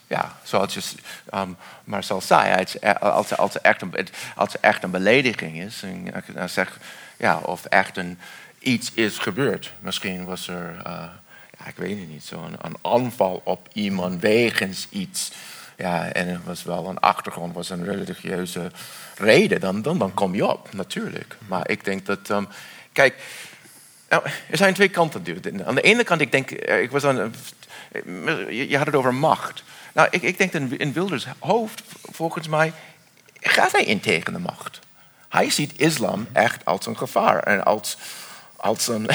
Ja, 0.07 0.39
zoals 0.43 0.73
je 0.73 0.81
um, 1.33 1.57
Marcel 1.83 2.21
zei, 2.21 2.55
als, 2.55 2.99
als, 2.99 3.37
als, 3.37 3.61
echt 3.61 3.81
een, 3.81 3.93
als 4.35 4.53
het 4.53 4.61
echt 4.61 4.83
een 4.83 4.91
belediging 4.91 5.61
is, 5.61 5.83
en 5.83 6.23
dan 6.33 6.49
zeg 6.49 6.79
ja, 7.17 7.37
of 7.37 7.65
echt 7.65 7.97
een, 7.97 8.19
iets 8.59 8.91
is 8.93 9.17
gebeurd. 9.17 9.73
Misschien 9.79 10.25
was 10.25 10.47
er, 10.47 10.81
ja, 11.57 11.67
ik 11.67 11.75
weet 11.75 11.99
het 11.99 12.09
niet, 12.09 12.23
zo'n 12.23 12.55
een 12.61 12.77
aanval 12.81 13.41
op 13.43 13.67
iemand 13.73 14.21
wegens 14.21 14.87
iets. 14.89 15.31
Ja, 15.77 16.11
en 16.11 16.27
het 16.27 16.43
was 16.43 16.63
wel 16.63 16.87
een 16.87 16.99
achtergrond, 16.99 17.53
was 17.53 17.69
een 17.69 17.85
religieuze 17.85 18.71
reden. 19.17 19.59
Dan, 19.59 19.81
dan, 19.81 19.97
dan 19.97 20.13
kom 20.13 20.35
je 20.35 20.47
op, 20.47 20.73
natuurlijk. 20.73 21.37
Maar 21.47 21.69
ik 21.69 21.85
denk 21.85 22.05
dat, 22.05 22.29
um, 22.29 22.47
kijk, 22.91 23.15
nou, 24.09 24.23
er 24.49 24.57
zijn 24.57 24.73
twee 24.73 24.89
kanten. 24.89 25.41
Aan 25.65 25.75
de 25.75 25.81
ene 25.81 26.03
kant, 26.03 26.21
ik 26.21 26.31
denk, 26.31 26.51
eh, 26.51 26.81
ik 26.81 26.91
was 26.91 27.03
aan, 27.03 27.33
je 28.49 28.77
had 28.77 28.85
het 28.85 28.95
over 28.95 29.13
macht. 29.13 29.63
Nou, 29.93 30.07
ik, 30.11 30.21
ik 30.21 30.37
denk 30.37 30.51
dat 30.51 30.61
in 30.61 30.93
Wilders 30.93 31.25
hoofd, 31.39 31.83
volgens 32.01 32.47
mij, 32.47 32.73
gaat 33.39 33.71
hij 33.71 33.83
in 33.83 33.99
tegen 33.99 34.33
de 34.33 34.39
macht. 34.39 34.79
Hij 35.29 35.49
ziet 35.49 35.79
islam 35.79 36.27
echt 36.33 36.65
als 36.65 36.85
een 36.85 36.97
gevaar 36.97 37.43
en 37.43 37.65
als, 37.65 37.97
als 38.57 38.87
een, 38.87 39.09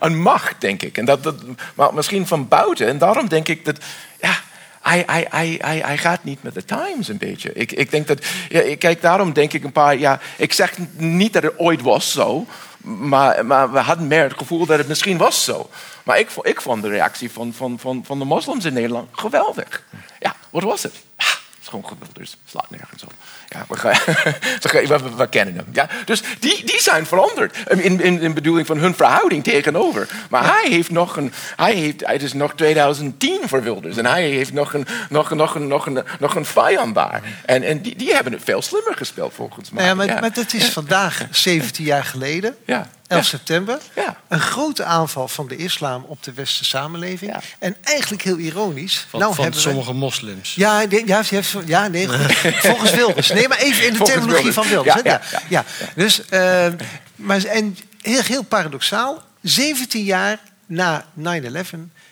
een, 0.00 0.22
macht, 0.22 0.60
denk 0.60 0.82
ik. 0.82 0.98
En 0.98 1.04
dat, 1.04 1.22
dat, 1.22 1.34
maar 1.74 1.94
misschien 1.94 2.26
van 2.26 2.48
buiten. 2.48 2.86
En 2.86 2.98
daarom 2.98 3.28
denk 3.28 3.48
ik 3.48 3.64
dat, 3.64 3.78
ja, 4.20 4.40
hij, 4.80 5.02
hij, 5.06 5.26
hij, 5.30 5.58
hij, 5.60 5.78
hij 5.78 5.98
gaat 5.98 6.24
niet 6.24 6.42
met 6.42 6.54
de 6.54 6.64
times 6.64 7.08
een 7.08 7.18
beetje. 7.18 7.52
Ik, 7.52 7.72
ik 7.72 7.90
denk 7.90 8.06
dat, 8.06 8.24
ja, 8.48 8.76
kijk, 8.76 9.00
daarom 9.00 9.32
denk 9.32 9.52
ik 9.52 9.64
een 9.64 9.72
paar, 9.72 9.98
ja, 9.98 10.20
ik 10.36 10.52
zeg 10.52 10.72
niet 10.96 11.32
dat 11.32 11.42
het 11.42 11.58
ooit 11.58 11.82
was 11.82 12.12
zo, 12.12 12.46
maar, 12.86 13.46
maar 13.46 13.72
we 13.72 13.78
hadden 13.78 14.06
meer 14.06 14.22
het 14.22 14.38
gevoel 14.38 14.66
dat 14.66 14.78
het 14.78 14.88
misschien 14.88 15.16
was 15.16 15.44
zo. 15.44 15.70
Maar 16.04 16.18
ik, 16.18 16.30
ik 16.42 16.60
vond 16.60 16.82
de 16.82 16.88
reactie 16.88 17.30
van, 17.30 17.52
van, 17.52 17.78
van, 17.78 18.04
van 18.06 18.18
de 18.18 18.24
moslims 18.24 18.64
in 18.64 18.72
Nederland 18.72 19.08
geweldig. 19.12 19.84
Ja, 20.18 20.34
wat 20.50 20.62
was 20.62 20.82
het? 20.82 20.94
Ah, 21.16 21.26
het 21.26 21.60
is 21.60 21.68
gewoon 21.68 21.84
geweldig, 21.84 22.12
dus 22.12 22.36
slaat 22.44 22.70
nergens 22.70 23.02
op. 23.04 23.12
Ja, 23.48 23.64
we, 23.68 24.88
we, 24.98 25.14
we, 25.16 25.28
kennen 25.28 25.54
hem. 25.54 25.66
Ja? 25.72 25.88
Dus 26.04 26.22
die, 26.38 26.64
die 26.64 26.80
zijn 26.82 27.06
veranderd 27.06 27.56
in, 27.68 28.00
in, 28.00 28.20
in 28.20 28.34
bedoeling 28.34 28.66
van 28.66 28.78
hun 28.78 28.94
verhouding 28.94 29.44
tegenover. 29.44 30.08
Maar 30.30 30.44
hij 30.44 30.70
heeft 30.70 30.90
nog 30.90 31.16
een, 31.16 31.32
hij 31.56 31.74
heeft, 31.74 32.06
het 32.06 32.22
is 32.22 32.32
nog 32.32 32.54
2010 32.54 33.40
voor 33.44 33.62
Wilders 33.62 33.96
en 33.96 34.06
hij 34.06 34.28
heeft 34.28 34.52
nog 34.52 34.74
een, 34.74 34.86
nog, 35.08 35.30
nog 35.30 35.54
een, 35.54 35.66
nog 35.66 35.86
een, 35.86 36.04
nog 36.18 36.34
een 36.34 36.44
vijand 36.44 36.94
daar. 36.94 37.22
En, 37.44 37.62
en 37.62 37.82
die, 37.82 37.96
die 37.96 38.14
hebben 38.14 38.32
het 38.32 38.42
veel 38.44 38.62
slimmer 38.62 38.94
gespeeld 38.96 39.34
volgens 39.34 39.70
mij. 39.70 39.84
Ja, 39.84 39.94
maar, 39.94 40.06
maar 40.06 40.32
dat 40.32 40.52
is 40.52 40.68
vandaag 40.68 41.26
17 41.30 41.84
jaar 41.84 42.04
geleden. 42.04 42.56
Ja. 42.64 42.88
11 43.06 43.24
september. 43.24 43.78
Ja. 43.94 44.16
Een 44.28 44.40
grote 44.40 44.84
aanval 44.84 45.28
van 45.28 45.48
de 45.48 45.56
islam 45.56 46.04
op 46.08 46.22
de 46.22 46.32
westerse 46.32 46.64
samenleving. 46.64 47.32
Ja. 47.32 47.40
En 47.58 47.76
eigenlijk 47.82 48.22
heel 48.22 48.36
ironisch. 48.36 49.06
Van, 49.08 49.20
nou 49.20 49.34
van 49.34 49.52
sommige 49.52 49.92
moslims. 49.92 50.54
Ja, 50.54 50.80
ja, 51.04 51.22
ja 51.66 51.88
nee, 51.88 52.08
volgens 52.68 52.90
Wilders. 52.90 53.30
Nee, 53.36 53.48
maar 53.48 53.58
even 53.58 53.86
in 53.86 53.92
de 53.92 53.98
terminologie 53.98 54.52
van 54.52 54.68
Wilders. 54.68 55.02
Ja, 55.02 55.20
ja, 55.48 55.64
Dus, 55.94 56.20
uh, 56.30 56.68
maar, 57.16 57.44
en 57.44 57.76
heel, 58.00 58.22
heel 58.22 58.42
paradoxaal. 58.42 59.22
17 59.42 60.04
jaar 60.04 60.40
na 60.66 61.06
9-11 61.18 61.22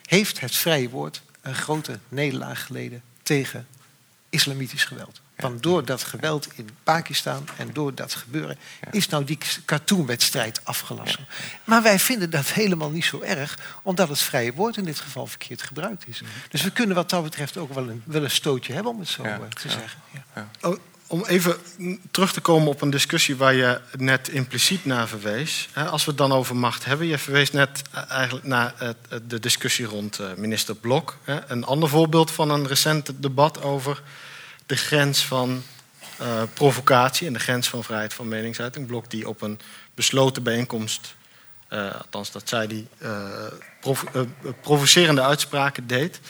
heeft 0.07 0.41
het 0.41 0.57
vrije 0.57 0.89
woord 0.89 1.23
een 1.41 1.55
grote 1.55 1.99
nederlaag 2.09 2.67
geleden 2.67 3.03
tegen 3.23 3.67
islamitisch 4.31 4.85
geweld. 4.85 5.21
Want 5.37 5.63
door 5.63 5.85
dat 5.85 6.03
geweld 6.03 6.49
in 6.55 6.69
Pakistan 6.83 7.49
en 7.57 7.71
door 7.73 7.95
dat 7.95 8.15
gebeuren 8.15 8.59
is 8.91 9.09
nou 9.09 9.25
die 9.25 9.39
cartoonwedstrijd 9.65 10.61
afgelassen. 10.65 11.27
Maar 11.65 11.83
wij 11.83 11.99
vinden 11.99 12.31
dat 12.31 12.47
helemaal 12.47 12.91
niet 12.91 13.05
zo 13.05 13.21
erg, 13.21 13.59
omdat 13.83 14.09
het 14.09 14.19
vrije 14.19 14.53
woord 14.53 14.77
in 14.77 14.85
dit 14.85 14.99
geval 14.99 15.27
verkeerd 15.27 15.63
gebruikt 15.63 16.09
is. 16.09 16.23
Dus 16.49 16.63
we 16.63 16.71
kunnen 16.71 16.97
wat 16.97 17.11
dat 17.11 17.23
betreft 17.23 17.57
ook 17.57 17.75
wel 17.75 17.89
een, 17.89 18.03
wel 18.07 18.25
een 18.25 18.31
stootje 18.31 18.73
hebben, 18.73 18.93
om 18.93 18.99
het 18.99 19.09
zo 19.09 19.23
eh, 19.23 19.37
te 19.49 19.69
zeggen. 19.69 20.01
Oh, 20.61 20.79
om 21.07 21.25
even 21.25 21.57
terug 22.11 22.33
te 22.33 22.41
komen 22.41 22.69
op 22.69 22.81
een 22.81 22.91
discussie 22.91 23.37
waar 23.37 23.55
je 23.55 23.81
net 23.97 24.29
impliciet 24.29 24.85
naar 24.85 25.09
verwees. 25.09 25.69
Als 25.91 26.05
we 26.05 26.11
het 26.11 26.19
dan 26.19 26.33
over 26.33 26.57
macht 26.57 26.85
hebben. 26.85 27.07
Je 27.07 27.19
verwees 27.19 27.51
net 27.51 27.83
eh, 27.91 28.11
eigenlijk 28.11 28.47
naar 28.47 28.75
de 29.27 29.41
discussie 29.41 29.87
rond 29.87 30.19
eh, 30.19 30.27
minister 30.37 30.75
Blok. 30.75 31.17
Een 31.47 31.65
ander 31.65 31.89
voorbeeld 31.89 32.31
van 32.31 32.51
een 32.51 32.67
recent 32.67 33.13
debat 33.17 33.63
over 33.63 34.03
de 34.67 34.77
grens 34.77 35.25
van 35.25 35.63
uh, 36.21 36.43
provocatie 36.55 37.27
en 37.27 37.33
de 37.33 37.39
grens 37.39 37.69
van 37.69 37.85
vrijheid 37.85 38.15
van 38.15 38.29
meningsuiting. 38.29 38.87
Blok 38.87 39.11
die 39.11 39.29
op 39.29 39.43
een 39.43 39.61
besloten 39.95 40.43
bijeenkomst, 40.43 41.15
althans 41.69 42.31
dat 42.31 42.49
zij 42.49 42.67
die 42.67 42.89
provo 43.81 44.27
provocerende 44.61 45.23
uitspraken 45.23 45.87
deed. 45.87 46.21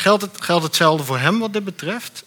Geldt, 0.00 0.22
het, 0.22 0.40
geldt 0.40 0.64
hetzelfde 0.64 1.04
voor 1.04 1.18
hem 1.18 1.38
wat 1.38 1.52
dit 1.52 1.64
betreft? 1.64 2.24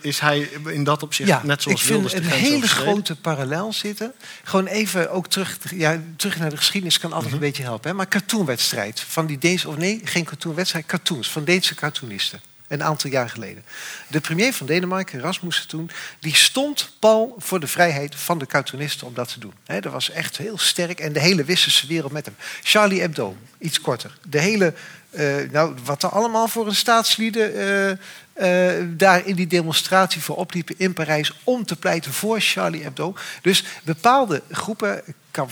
Is 0.00 0.18
hij 0.18 0.38
in 0.66 0.84
dat 0.84 1.02
opzicht 1.02 1.28
ja, 1.28 1.40
net 1.44 1.62
zoals 1.62 1.84
Wilders 1.84 2.12
Ik 2.12 2.22
vind 2.22 2.32
een 2.32 2.38
hele 2.38 2.68
grote 2.68 3.16
parallel 3.16 3.72
zitten. 3.72 4.12
Gewoon 4.44 4.66
even 4.66 5.10
ook 5.10 5.26
terug, 5.26 5.58
ja, 5.74 6.00
terug 6.16 6.38
naar 6.38 6.50
de 6.50 6.56
geschiedenis 6.56 6.98
kan 6.98 7.12
altijd 7.12 7.32
mm 7.32 7.38
-hmm. 7.38 7.42
een 7.42 7.50
beetje 7.50 7.62
helpen. 7.68 7.90
Hè? 7.90 7.96
Maar 7.96 8.08
cartoonwedstrijd 8.08 9.00
van 9.00 9.26
die 9.26 9.38
Deense, 9.38 9.68
of 9.68 9.76
nee, 9.76 10.00
geen 10.04 10.24
cartoonwedstrijd, 10.24 10.86
cartoons 10.86 11.30
van 11.30 11.44
Deense 11.44 11.74
cartoonisten 11.74 12.40
een 12.72 12.82
aantal 12.82 13.10
jaar 13.10 13.30
geleden. 13.30 13.64
De 14.08 14.20
premier 14.20 14.52
van 14.52 14.66
Denemarken, 14.66 15.20
Rasmussen 15.20 15.68
toen, 15.68 15.90
die 16.20 16.34
stond 16.34 16.92
pal 16.98 17.34
voor 17.38 17.60
de 17.60 17.66
vrijheid 17.66 18.14
van 18.14 18.38
de 18.38 18.46
cartoonisten 18.46 19.06
om 19.06 19.14
dat 19.14 19.32
te 19.32 19.40
doen. 19.40 19.52
dat 19.64 19.84
was 19.84 20.10
echt 20.10 20.36
heel 20.36 20.58
sterk 20.58 21.00
en 21.00 21.12
de 21.12 21.20
hele 21.20 21.44
westerse 21.44 21.86
wereld 21.86 22.12
met 22.12 22.24
hem. 22.24 22.34
Charlie 22.62 23.00
Hebdo, 23.00 23.36
iets 23.58 23.80
korter. 23.80 24.18
De 24.28 24.38
hele, 24.38 24.74
uh, 25.12 25.50
nou, 25.50 25.74
wat 25.84 26.02
er 26.02 26.08
allemaal 26.08 26.48
voor 26.48 26.66
een 26.66 26.74
staatslieden 26.74 27.56
uh, 27.56 27.90
uh, 28.36 28.86
daar 28.88 29.26
in 29.26 29.34
die 29.34 29.46
demonstratie 29.46 30.20
voor 30.20 30.36
opliepen 30.36 30.74
in 30.78 30.92
Parijs 30.92 31.32
om 31.44 31.64
te 31.64 31.76
pleiten 31.76 32.12
voor 32.12 32.40
Charlie 32.40 32.82
Hebdo. 32.82 33.14
Dus 33.42 33.64
bepaalde 33.84 34.42
groepen, 34.50 35.02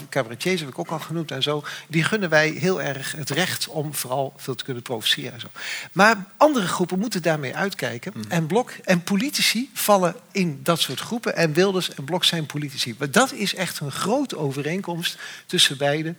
cabaretiers 0.09 0.61
heb 0.61 0.69
ik 0.69 0.79
ook 0.79 0.91
al 0.91 0.99
genoemd 0.99 1.31
en 1.31 1.43
zo, 1.43 1.65
die 1.89 2.05
gunnen 2.05 2.29
wij 2.29 2.49
heel 2.49 2.83
erg 2.83 3.13
het 3.13 3.31
recht 3.31 3.69
om 3.69 3.95
vooral 3.95 4.33
veel 4.37 4.55
te 4.55 4.65
kunnen 4.65 4.83
provoceren 4.83 5.33
en 5.33 5.41
zo. 5.41 5.49
Maar 5.93 6.25
andere 6.37 6.67
groepen 6.67 6.99
moeten 6.99 7.23
daarmee 7.23 7.57
uitkijken. 7.57 8.13
Mm. 8.15 8.23
En 8.29 8.47
Blok 8.47 8.71
en 8.85 9.03
politici 9.03 9.71
vallen 9.75 10.15
in 10.33 10.61
dat 10.63 10.81
soort 10.81 11.01
groepen. 11.01 11.37
En 11.37 11.53
Wilders 11.53 11.95
en 11.95 12.05
Blok 12.05 12.25
zijn 12.25 12.47
politici. 12.47 12.95
Maar 12.99 13.11
dat 13.11 13.33
is 13.33 13.55
echt 13.55 13.81
een 13.81 13.93
grote 13.93 14.37
overeenkomst 14.39 15.19
tussen 15.47 15.77
beiden 15.77 16.17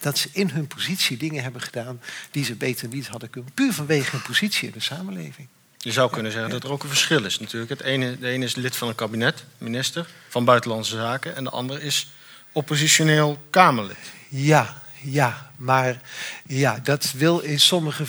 dat 0.00 0.18
ze 0.18 0.28
in 0.32 0.50
hun 0.50 0.66
positie 0.66 1.16
dingen 1.16 1.42
hebben 1.42 1.60
gedaan 1.60 2.00
die 2.30 2.44
ze 2.44 2.54
beter 2.54 2.88
niet 2.88 3.06
hadden 3.06 3.30
kunnen. 3.30 3.52
Puur 3.52 3.72
vanwege 3.72 4.10
hun 4.10 4.22
positie 4.22 4.66
in 4.66 4.74
de 4.74 4.80
samenleving. 4.80 5.48
Je 5.78 5.92
zou 5.92 6.10
kunnen 6.10 6.32
zeggen 6.32 6.50
dat 6.50 6.64
er 6.64 6.70
ook 6.70 6.82
een 6.82 6.88
verschil 6.88 7.24
is 7.24 7.38
natuurlijk. 7.38 7.70
Het 7.70 7.80
ene, 7.80 8.18
de 8.18 8.28
ene 8.28 8.44
is 8.44 8.54
lid 8.54 8.76
van 8.76 8.88
een 8.88 8.94
kabinet, 8.94 9.44
minister 9.58 10.08
van 10.28 10.44
Buitenlandse 10.44 10.96
Zaken... 10.96 11.36
en 11.36 11.44
de 11.44 11.50
andere 11.50 11.82
is 11.82 12.10
oppositioneel 12.52 13.38
Kamerlid. 13.50 13.96
Ja, 14.28 14.82
ja, 15.12 15.50
maar 15.56 16.00
ja, 16.46 16.78
dat 16.82 17.12
wil 17.12 17.38
in 17.38 17.60
sommige 17.60 18.04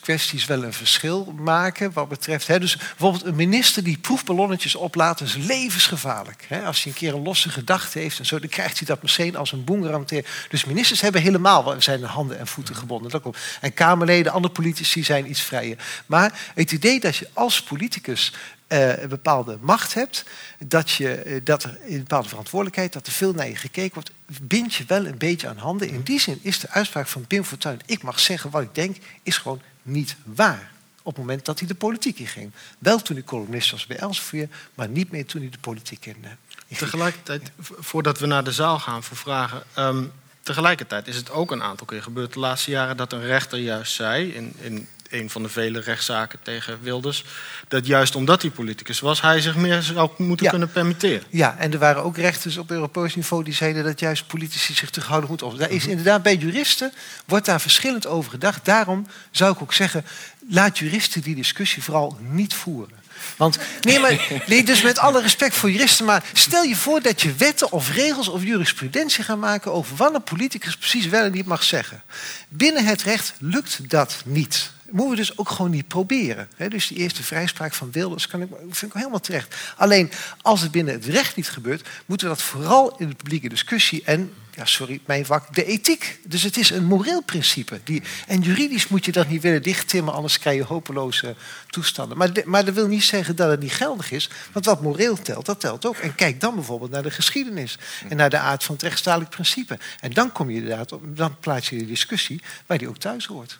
kwesties 0.00 0.44
wel 0.44 0.64
een 0.64 0.72
verschil 0.72 1.34
maken. 1.38 1.92
Wat 1.92 2.08
betreft, 2.08 2.46
hè, 2.46 2.60
dus 2.60 2.76
bijvoorbeeld 2.76 3.24
een 3.24 3.34
minister 3.34 3.84
die 3.84 3.98
proefballonnetjes 3.98 4.74
oplaat, 4.74 5.20
is 5.20 5.34
levensgevaarlijk. 5.34 6.44
Hè. 6.48 6.64
Als 6.64 6.82
hij 6.82 6.92
een 6.92 6.98
keer 6.98 7.14
een 7.14 7.22
losse 7.22 7.48
gedachte 7.48 7.98
heeft 7.98 8.18
en 8.18 8.26
zo, 8.26 8.38
dan 8.38 8.48
krijgt 8.48 8.78
hij 8.78 8.86
dat 8.86 9.02
meteen 9.02 9.36
als 9.36 9.52
een 9.52 9.64
boemerang. 9.64 10.22
Dus 10.48 10.64
ministers 10.64 11.00
hebben 11.00 11.22
helemaal 11.22 11.74
zijn 11.78 12.02
handen 12.02 12.38
en 12.38 12.46
voeten 12.46 12.76
gebonden. 12.76 13.10
Dat 13.10 13.22
komt. 13.22 13.36
En 13.60 13.74
Kamerleden, 13.74 14.32
andere 14.32 14.54
politici 14.54 15.04
zijn 15.04 15.30
iets 15.30 15.40
vrijer. 15.40 15.78
Maar 16.06 16.52
het 16.54 16.72
idee 16.72 17.00
dat 17.00 17.16
je 17.16 17.28
als 17.32 17.62
politicus 17.62 18.32
uh, 18.74 19.02
een 19.02 19.08
bepaalde 19.08 19.58
macht 19.60 19.94
hebt, 19.94 20.24
dat, 20.58 20.90
je, 20.90 21.22
uh, 21.26 21.40
dat 21.44 21.62
er 21.62 21.78
een 21.86 21.98
bepaalde 21.98 22.28
verantwoordelijkheid, 22.28 22.92
dat 22.92 23.06
er 23.06 23.12
veel 23.12 23.32
naar 23.32 23.48
je 23.48 23.56
gekeken 23.56 23.94
wordt, 23.94 24.10
bind 24.42 24.74
je 24.74 24.84
wel 24.86 25.06
een 25.06 25.18
beetje 25.18 25.48
aan 25.48 25.58
handen. 25.58 25.88
In 25.88 26.02
die 26.02 26.20
zin 26.20 26.38
is 26.42 26.60
de 26.60 26.70
uitspraak 26.70 27.06
van 27.06 27.26
Pim 27.26 27.44
Fortuyn, 27.44 27.80
ik 27.86 28.02
mag 28.02 28.20
zeggen 28.20 28.50
wat 28.50 28.62
ik 28.62 28.74
denk, 28.74 28.96
is 29.22 29.36
gewoon 29.36 29.60
niet 29.82 30.16
waar. 30.24 30.72
Op 31.02 31.16
het 31.16 31.24
moment 31.24 31.44
dat 31.44 31.58
hij 31.58 31.68
de 31.68 31.74
politiek 31.74 32.18
inging. 32.18 32.50
Wel 32.78 33.02
toen 33.02 33.16
hij 33.16 33.24
columnist 33.24 33.70
was 33.70 33.86
bij 33.86 33.96
Elsevier, 33.96 34.48
maar 34.74 34.88
niet 34.88 35.10
meer 35.10 35.26
toen 35.26 35.40
hij 35.40 35.50
de 35.50 35.58
politiek 35.58 36.06
in. 36.06 36.16
Uh, 36.24 36.78
Tegelijkertijd, 36.78 37.50
voordat 37.60 38.18
we 38.18 38.26
naar 38.26 38.44
de 38.44 38.52
zaal 38.52 38.78
gaan 38.78 39.02
voor 39.02 39.16
vragen. 39.16 39.62
Um, 39.78 40.12
tegelijkertijd 40.42 41.06
is 41.08 41.16
het 41.16 41.30
ook 41.30 41.50
een 41.50 41.62
aantal 41.62 41.86
keer 41.86 42.02
gebeurd 42.02 42.32
de 42.32 42.38
laatste 42.38 42.70
jaren 42.70 42.96
dat 42.96 43.12
een 43.12 43.24
rechter 43.24 43.58
juist 43.58 43.92
zei 43.92 44.32
in, 44.32 44.52
in 44.60 44.88
een 45.14 45.30
van 45.30 45.42
de 45.42 45.48
vele 45.48 45.80
rechtszaken 45.80 46.38
tegen 46.42 46.78
Wilders. 46.82 47.24
Dat 47.68 47.86
juist 47.86 48.14
omdat 48.14 48.42
hij 48.42 48.50
politicus 48.50 49.00
was, 49.00 49.20
hij 49.20 49.40
zich 49.40 49.56
meer 49.56 49.82
zou 49.82 50.10
moeten 50.16 50.48
kunnen 50.48 50.72
permitteren. 50.72 51.22
Ja, 51.30 51.56
en 51.58 51.72
er 51.72 51.78
waren 51.78 52.02
ook 52.02 52.16
rechters 52.16 52.56
op 52.56 52.70
Europees 52.70 53.14
niveau 53.14 53.44
die 53.44 53.54
zeiden 53.54 53.84
dat 53.84 54.00
juist 54.00 54.26
politici 54.26 54.74
zich 54.74 54.90
terughouden 54.90 55.28
moeten 55.28 55.46
op. 55.46 55.58
Daar 55.58 55.70
is 55.70 55.82
mhm. 55.82 55.90
inderdaad 55.90 56.22
bij 56.22 56.36
juristen 56.36 56.92
wordt 57.24 57.46
daar 57.46 57.60
verschillend 57.60 58.06
over 58.06 58.30
gedacht. 58.30 58.64
Daarom 58.64 59.06
zou 59.30 59.52
ik 59.52 59.62
ook 59.62 59.72
zeggen, 59.72 60.04
laat 60.48 60.78
juristen 60.78 61.22
die 61.22 61.34
discussie 61.34 61.82
vooral 61.82 62.18
niet 62.20 62.54
voeren. 62.54 63.02
Want, 63.36 63.58
nee, 63.80 63.98
maar, 63.98 64.28
nee, 64.46 64.64
dus 64.64 64.82
met 64.82 64.98
alle 64.98 65.20
respect 65.20 65.54
voor 65.54 65.70
juristen, 65.70 66.04
maar 66.04 66.24
stel 66.32 66.62
je 66.62 66.76
voor 66.76 67.02
dat 67.02 67.22
je 67.22 67.34
wetten 67.34 67.72
of 67.72 67.90
regels 67.94 68.28
of 68.28 68.42
jurisprudentie 68.42 69.24
gaat 69.24 69.38
maken 69.38 69.72
over 69.72 69.96
wat 69.96 70.14
een 70.14 70.22
politicus 70.22 70.76
precies 70.76 71.06
wel 71.06 71.24
en 71.24 71.32
niet 71.32 71.46
mag 71.46 71.62
zeggen. 71.62 72.02
Binnen 72.48 72.84
het 72.84 73.02
recht 73.02 73.34
lukt 73.38 73.90
dat 73.90 74.22
niet. 74.24 74.72
Moeten 74.90 75.10
we 75.10 75.16
dus 75.16 75.38
ook 75.38 75.48
gewoon 75.48 75.70
niet 75.70 75.88
proberen. 75.88 76.48
Dus 76.68 76.86
die 76.86 76.98
eerste 76.98 77.22
vrijspraak 77.22 77.74
van 77.74 77.92
Wilders 77.92 78.26
kan 78.26 78.42
ik, 78.42 78.48
vind 78.70 78.92
ik 78.92 78.98
helemaal 78.98 79.20
terecht. 79.20 79.56
Alleen 79.76 80.10
als 80.42 80.60
het 80.60 80.70
binnen 80.70 80.94
het 80.94 81.04
recht 81.04 81.36
niet 81.36 81.48
gebeurt, 81.48 81.88
moeten 82.06 82.28
we 82.28 82.34
dat 82.34 82.42
vooral 82.42 82.96
in 82.98 83.08
de 83.08 83.14
publieke 83.14 83.48
discussie 83.48 84.02
en 84.04 84.32
ja, 84.56 84.64
sorry, 84.64 85.00
mijn 85.06 85.26
vak, 85.26 85.54
de 85.54 85.64
ethiek. 85.64 86.18
Dus 86.24 86.42
het 86.42 86.56
is 86.56 86.70
een 86.70 86.84
moreel 86.84 87.22
principe. 87.22 87.80
Die, 87.84 88.02
en 88.26 88.40
juridisch 88.40 88.88
moet 88.88 89.04
je 89.04 89.12
dat 89.12 89.28
niet 89.28 89.42
willen 89.42 89.62
dichttimmen, 89.62 90.14
anders 90.14 90.38
krijg 90.38 90.56
je 90.56 90.64
hopeloze 90.64 91.34
toestanden. 91.70 92.16
Maar, 92.18 92.30
maar 92.44 92.64
dat 92.64 92.74
wil 92.74 92.86
niet 92.86 93.04
zeggen 93.04 93.36
dat 93.36 93.50
het 93.50 93.60
niet 93.60 93.72
geldig 93.72 94.10
is. 94.10 94.30
Want 94.52 94.64
wat 94.64 94.82
moreel 94.82 95.22
telt, 95.22 95.46
dat 95.46 95.60
telt 95.60 95.86
ook. 95.86 95.96
En 95.96 96.14
kijk 96.14 96.40
dan 96.40 96.54
bijvoorbeeld 96.54 96.90
naar 96.90 97.02
de 97.02 97.10
geschiedenis 97.10 97.78
en 98.08 98.16
naar 98.16 98.30
de 98.30 98.38
aard 98.38 98.64
van 98.64 98.74
het 98.74 98.84
rechtsstatelijk 98.84 99.30
principe. 99.30 99.78
En 100.00 100.10
dan 100.10 100.32
kom 100.32 100.50
je 100.50 100.56
inderdaad 100.56 100.92
op, 100.92 101.16
dan 101.16 101.38
plaats 101.38 101.68
je 101.68 101.78
de 101.78 101.86
discussie 101.86 102.42
waar 102.66 102.78
die 102.78 102.88
ook 102.88 102.98
thuis 102.98 103.26
hoort. 103.26 103.58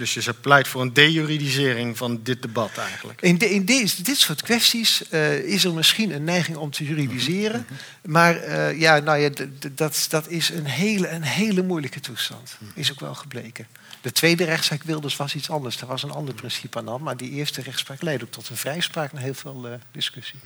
Dus 0.00 0.14
je 0.14 0.34
pleit 0.34 0.68
voor 0.68 0.80
een 0.80 0.92
dejuridisering 0.92 1.96
van 1.96 2.20
dit 2.22 2.42
debat 2.42 2.70
eigenlijk. 2.76 3.20
In, 3.20 3.38
de, 3.38 3.50
in 3.50 3.64
deze, 3.64 4.02
dit 4.02 4.16
soort 4.16 4.42
kwesties 4.42 5.02
uh, 5.10 5.38
is 5.38 5.64
er 5.64 5.74
misschien 5.74 6.14
een 6.14 6.24
neiging 6.24 6.56
om 6.56 6.70
te 6.70 6.84
juridiseren. 6.84 7.66
Maar 8.02 8.48
uh, 8.48 8.80
ja, 8.80 8.98
nou 8.98 9.18
ja, 9.18 9.30
dat, 9.74 10.06
dat 10.10 10.28
is 10.28 10.48
een 10.48 10.64
hele, 10.64 11.08
een 11.08 11.22
hele 11.22 11.62
moeilijke 11.62 12.00
toestand. 12.00 12.56
Is 12.74 12.90
ook 12.90 13.00
wel 13.00 13.14
gebleken. 13.14 13.66
De 14.00 14.12
tweede 14.12 14.44
rechtszaak 14.44 14.82
Wilders 14.82 15.16
was 15.16 15.34
iets 15.34 15.50
anders. 15.50 15.76
Daar 15.76 15.88
was 15.88 16.02
een 16.02 16.10
ander 16.10 16.34
principe 16.34 16.78
aan 16.78 16.88
hand. 16.88 17.02
Maar 17.02 17.16
die 17.16 17.30
eerste 17.30 17.62
rechtspraak 17.62 18.02
leidde 18.02 18.24
ook 18.24 18.32
tot 18.32 18.48
een 18.48 18.56
vrijspraak 18.56 19.12
en 19.12 19.18
heel 19.18 19.34
veel 19.34 19.66
uh, 19.66 19.72
discussie. 19.92 20.38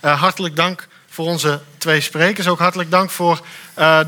hartelijk 0.00 0.56
dank 0.56 0.88
voor 1.06 1.26
onze 1.26 1.60
twee 1.78 2.00
sprekers. 2.00 2.46
Ook 2.46 2.58
hartelijk 2.58 2.90
dank 2.90 3.10
voor 3.10 3.46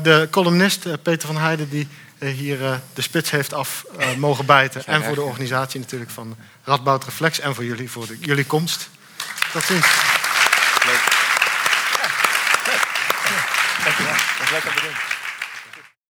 de 0.03 0.27
columnist 0.31 1.01
Peter 1.01 1.27
van 1.27 1.37
Heijden... 1.37 1.69
die 1.69 1.87
hier 2.19 2.61
uh, 2.61 2.75
de 2.93 3.01
spits 3.01 3.31
heeft 3.31 3.53
af 3.53 3.85
uh, 3.99 4.13
mogen 4.25 4.45
bijten. 4.45 4.85
En 4.85 5.03
voor 5.03 5.15
de 5.15 5.21
organisatie 5.21 5.79
natuurlijk 5.79 6.11
van 6.11 6.35
Radboud 6.63 7.03
Reflex. 7.03 7.39
En 7.39 7.55
voor 7.55 7.65
jullie, 7.65 7.91
voor 7.91 8.07
de, 8.07 8.17
jullie 8.19 8.45
komst. 8.45 8.89
Tot 9.53 9.63
ziens. 9.63 9.87